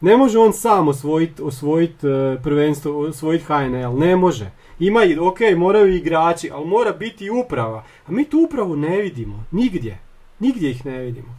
[0.00, 4.50] Ne može on sam osvojiti osvojit, e, prvenstvo, osvojiti HNL, ne može.
[4.78, 7.84] Ima i, ok, moraju igrači, ali mora biti i uprava.
[8.06, 9.98] A mi tu upravu ne vidimo, nigdje.
[10.38, 11.36] Nigdje ih ne vidimo.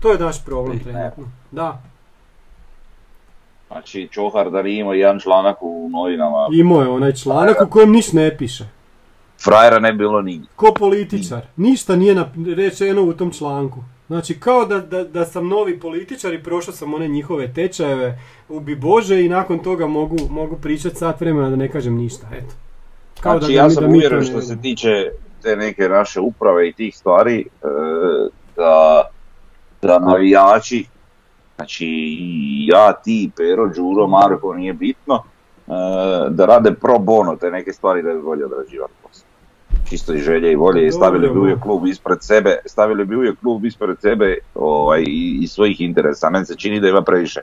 [0.00, 0.82] To je naš problem Ne.
[0.82, 1.24] trenutno.
[1.50, 1.82] Da,
[3.72, 7.90] Znači, Čohar da nije imao jedan članak u novinama, imao je onaj članak u kojem
[7.90, 8.64] niš ne piše.
[9.44, 10.48] frajera ne bi bilo nigdje.
[10.56, 11.40] Ko političar.
[11.56, 12.24] Ništa nije
[12.56, 13.78] rečeno u tom članku.
[14.06, 18.18] Znači kao da, da, da sam novi političar i prošao sam one njihove tečajeve
[18.48, 22.26] ubi Bože i nakon toga mogu, mogu pričati sat vremena da ne kažem ništa.
[22.32, 22.54] Eto.
[23.20, 25.10] Kao Znači, da, ja mi- sam uvjeren što se tiče
[25.42, 27.66] te neke naše uprave i tih stvari, e,
[28.56, 29.02] da,
[29.82, 30.84] da navijači,
[31.56, 31.86] znači
[32.20, 35.22] i ja, ti, Pero, Đuro, Marko, nije bitno,
[35.66, 35.70] e,
[36.30, 39.26] da rade pro bono te neke stvari da bi bolje odrađivati posao.
[39.88, 43.40] Čisto iz želje i volje i stavili bi uvijek klub ispred sebe, stavili bi uvijek
[43.40, 46.30] klub ispred sebe ovaj, i, i svojih interesa.
[46.30, 47.40] Meni se čini da ima previše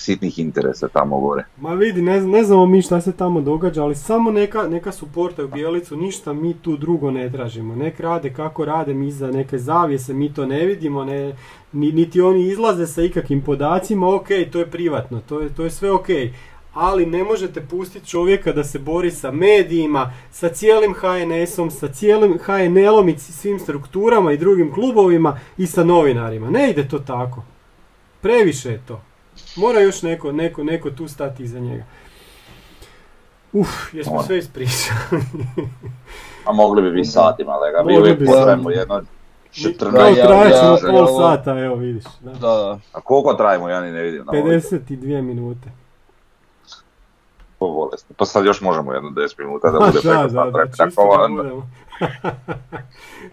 [0.00, 1.44] sitnih interesa tamo gore.
[1.60, 5.48] Ma vidi, ne, ne znamo mi šta se tamo događa, ali samo neka, neka suportaju
[5.48, 7.74] Bijelicu, ništa mi tu drugo ne tražimo.
[7.76, 11.34] Nek rade kako rade, mi za neke zavjese, mi to ne vidimo, ne,
[11.72, 15.70] ni- niti oni izlaze sa ikakvim podacima, ok, to je privatno, to je, to je
[15.70, 16.06] sve ok.
[16.74, 22.38] Ali ne možete pustiti čovjeka da se bori sa medijima, sa cijelim HNS-om, sa cijelim
[22.38, 26.50] HNL-om i svim strukturama i drugim klubovima i sa novinarima.
[26.50, 27.42] Ne ide to tako.
[28.20, 29.00] Previše je to.
[29.56, 31.84] Mora još neko, neko, neko tu stati iza njega.
[33.52, 34.26] Uf, jesmo Mora.
[34.26, 35.00] sve ispričali.
[36.46, 38.72] A mogli bi biti satima, Mogli uvijek bi potrajemo satima.
[38.72, 42.04] jedno Kao 14, ja- pol sata, evo vidiš.
[42.20, 42.30] Da.
[42.30, 42.78] Da, da.
[42.92, 44.24] A koliko trajimo, ja ni ne vidim.
[44.26, 45.68] na ovoj 52 minute.
[47.60, 48.14] Po bolesti.
[48.16, 51.62] Pa sad još možemo jedno 10 minuta da bude preko da, da, Tako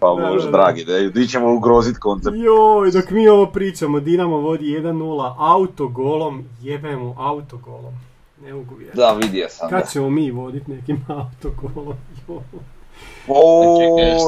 [0.00, 0.50] pa da.
[0.50, 2.36] dragi, da, di ćemo ugrozit koncept.
[2.36, 7.94] Joj, dok mi ovo pričamo, Dinamo vodi 1-0 autogolom, jebemo autogolom.
[8.42, 8.74] Ne mogu.
[8.94, 9.70] Da, vidio sam.
[9.70, 9.78] Da.
[9.78, 11.96] Kad ćemo mi vodit nekim autogolom?
[12.28, 12.40] Joj.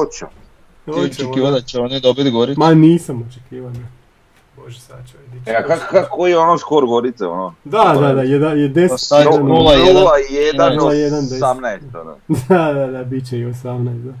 [0.01, 0.25] Oću.
[0.85, 1.61] Ti očekivao da.
[1.61, 2.59] će oni dobiti Goricu?
[2.59, 4.00] Ma nisam očekivao, ne.
[4.63, 5.49] Bože, sad ću vidjeti.
[5.49, 7.53] E, kak, koji je ono skor Gorice, ono?
[7.63, 9.73] Da, da, da, jedan, je 10 Pa sad No, je 0 nula,
[10.31, 10.73] jedan.
[10.73, 12.15] 0-1, 0-1, 18, ono.
[12.49, 14.13] Da, da, da, bit će i 18, da.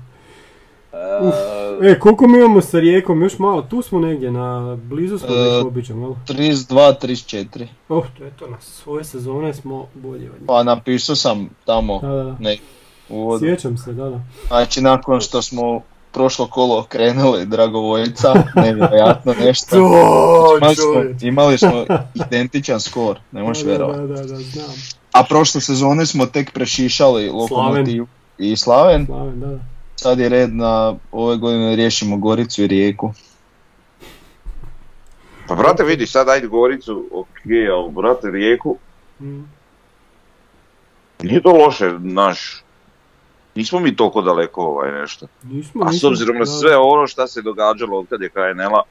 [0.93, 3.21] E, E, koliko mi imamo sa Rijekom?
[3.21, 6.37] Još malo, tu smo negdje, na blizu smo da ih E, obiđemo, jel?
[6.37, 7.67] 32, 34.
[7.89, 10.47] Oh, to je to, na svoje sezone smo bolji od njih.
[10.47, 12.35] Pa napisao sam tamo Da, da, da.
[12.39, 12.57] ne,
[13.09, 13.39] uvod.
[13.39, 14.19] Sjećam se, da, da.
[14.47, 15.81] Znači nakon što smo
[16.11, 19.69] prošlo kolo krenuli Dragovoljca, nevjerojatno nešto.
[19.69, 21.85] To, Imali smo, imali smo
[22.15, 23.99] identičan skor, ne možeš Da, da, vjerovati.
[23.99, 24.69] da, da, da, znam.
[25.11, 28.05] A prošle sezone smo tek prešišali Lokomotiv
[28.37, 29.05] i Slaven.
[29.05, 29.59] Slaven, da, da.
[29.95, 33.13] Sad je red na ove godine riješimo Goricu i Rijeku.
[35.47, 37.27] pa brate vidi, sad ajde Goricu, ok,
[37.73, 38.77] ali brate Rijeku,
[39.19, 39.41] Mm.
[41.21, 42.63] nije to loše, naš.
[43.55, 45.27] Nismo mi toliko daleko ovaj nešto.
[45.43, 48.29] Nismo, A s nismo, obzirom na da, sve ono šta se događalo od kad je
[48.29, 48.81] KNL-a,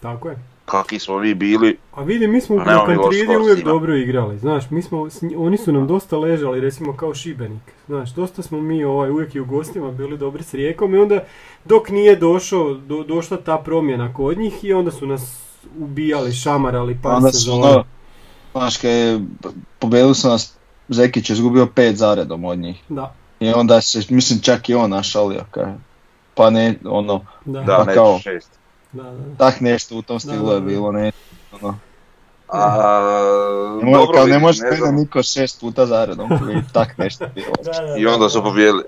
[0.00, 0.36] Tako je.
[0.64, 4.70] kakvi smo mi bili, A vidi, mi smo Pa loš Kantridi uvijek dobro igrali, znaš,
[4.70, 9.10] mi smo, oni su nam dosta ležali, recimo kao Šibenik, znaš, dosta smo mi ovaj,
[9.10, 11.24] uvijek i u gostima bili dobri s Rijekom i onda
[11.64, 15.42] dok nije došao, do, došla ta promjena kod njih i onda su nas
[15.78, 17.66] ubijali, šamarali par Onda su sezona.
[17.68, 17.84] ono,
[18.52, 19.20] znaš, kad je,
[19.78, 20.56] pobedili su nas,
[20.88, 22.82] Zekić je izgubio pet zaredom od njih.
[22.88, 25.64] Da, I onda se, mislim čak i on našalio, kaj,
[26.34, 28.50] pa ne, ono, Da, Pa kao- šest.
[28.92, 29.36] da, da.
[29.38, 30.66] tak nešto u tom stilu da, je da.
[30.66, 31.12] bilo, ne,
[31.52, 31.78] ono.
[32.48, 32.78] A,
[33.82, 36.28] Ne može, dobro kao ne može ne niko šest puta zaredom,
[36.72, 37.52] tak nešto bilo.
[37.98, 38.84] I onda su pobijedili.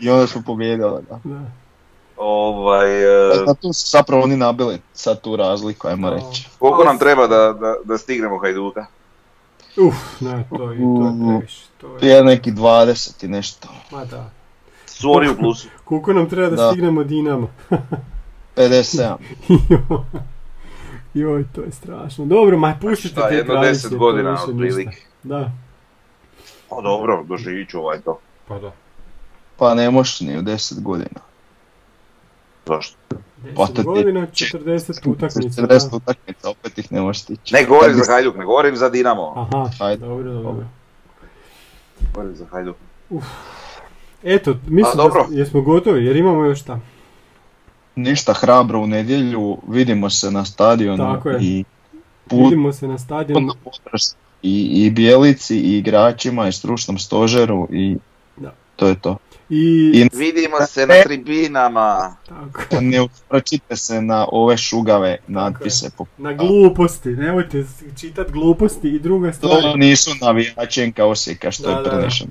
[0.00, 1.20] I onda su pobijedili, da.
[1.24, 1.40] da.
[2.16, 6.48] Ovaj, e, Da tu su zapravo oni nabili sad tu razliku, ajmo reći.
[6.58, 8.86] koliko nam treba da, da, da stignemo Hajduka?
[9.78, 11.62] Uf, ne, to, je- to je previše.
[11.78, 13.68] To je, Je neki 20 i nešto.
[13.92, 14.30] ma da.
[15.04, 15.68] Oni u plusu.
[15.84, 16.70] Koliko nam treba da, Da.
[16.70, 17.50] stignemo Dinamo?
[18.56, 19.16] 57.
[21.14, 22.26] Joj, to je strašno.
[22.26, 24.96] Dobro, ma puštite Šta, te jedno tradicije, 10 to godina otprilike.
[25.22, 25.50] Da,
[26.70, 28.18] O dobro, doživit ću ovaj to.
[28.48, 28.72] pa da.
[29.56, 31.20] Pa ne možeš ni u 10 godina.
[32.66, 32.80] Pa
[33.56, 35.62] 10 to ti- godina, 40 utakmica.
[35.62, 35.96] 40 da.
[35.96, 37.54] utakmica, opet ih ne možeš stići.
[37.54, 39.32] Ne govorim za Hajduk, ne govorim za Dinamo.
[39.36, 40.06] Aha, Ajde.
[40.06, 40.64] dobro, dobro.
[42.14, 42.76] Govorim za Hajduk.
[44.24, 45.26] Eto, mislim A, dobro.
[45.30, 46.80] da jesmo gotovi, jer imamo još šta.
[47.96, 51.38] Ništa hrabro u nedjelju, vidimo se na stadionu Tako je.
[51.40, 51.64] i
[52.24, 53.52] put Vidimo se na stadionu.
[54.42, 57.96] i, i bijelici i igračima i stručnom stožeru i
[58.36, 58.52] Da.
[58.76, 59.16] to je to.
[59.50, 62.16] I, Vidimo se na tribinama.
[62.28, 65.90] tako, ne uspročite se na ove šugave natpise.
[66.18, 67.64] na gluposti, nemojte
[67.96, 69.62] čitat gluposti i druga stvar.
[69.62, 72.30] To nisu navijačenka Osijeka što Da, je prenešeno.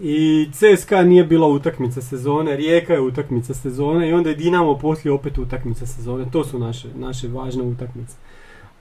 [0.00, 5.12] I CSKA nije bila utakmica sezone, Rijeka je utakmica sezone i onda je Dinamo poslije
[5.12, 6.24] opet utakmica sezone.
[6.32, 8.14] To su naše, naše važne utakmice.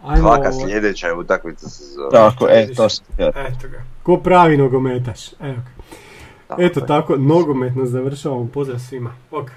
[0.03, 2.09] Ajmo, Svaka sljedeća je utakmica se zove.
[2.11, 2.88] Tako, e, to.
[3.17, 3.84] Eto ga.
[4.03, 5.28] Ko pravi nogometaš.
[5.39, 5.72] Evo ga.
[6.59, 8.47] Eto tako, nogometno završavamo.
[8.53, 9.15] Pozdrav svima.
[9.31, 9.51] Bok.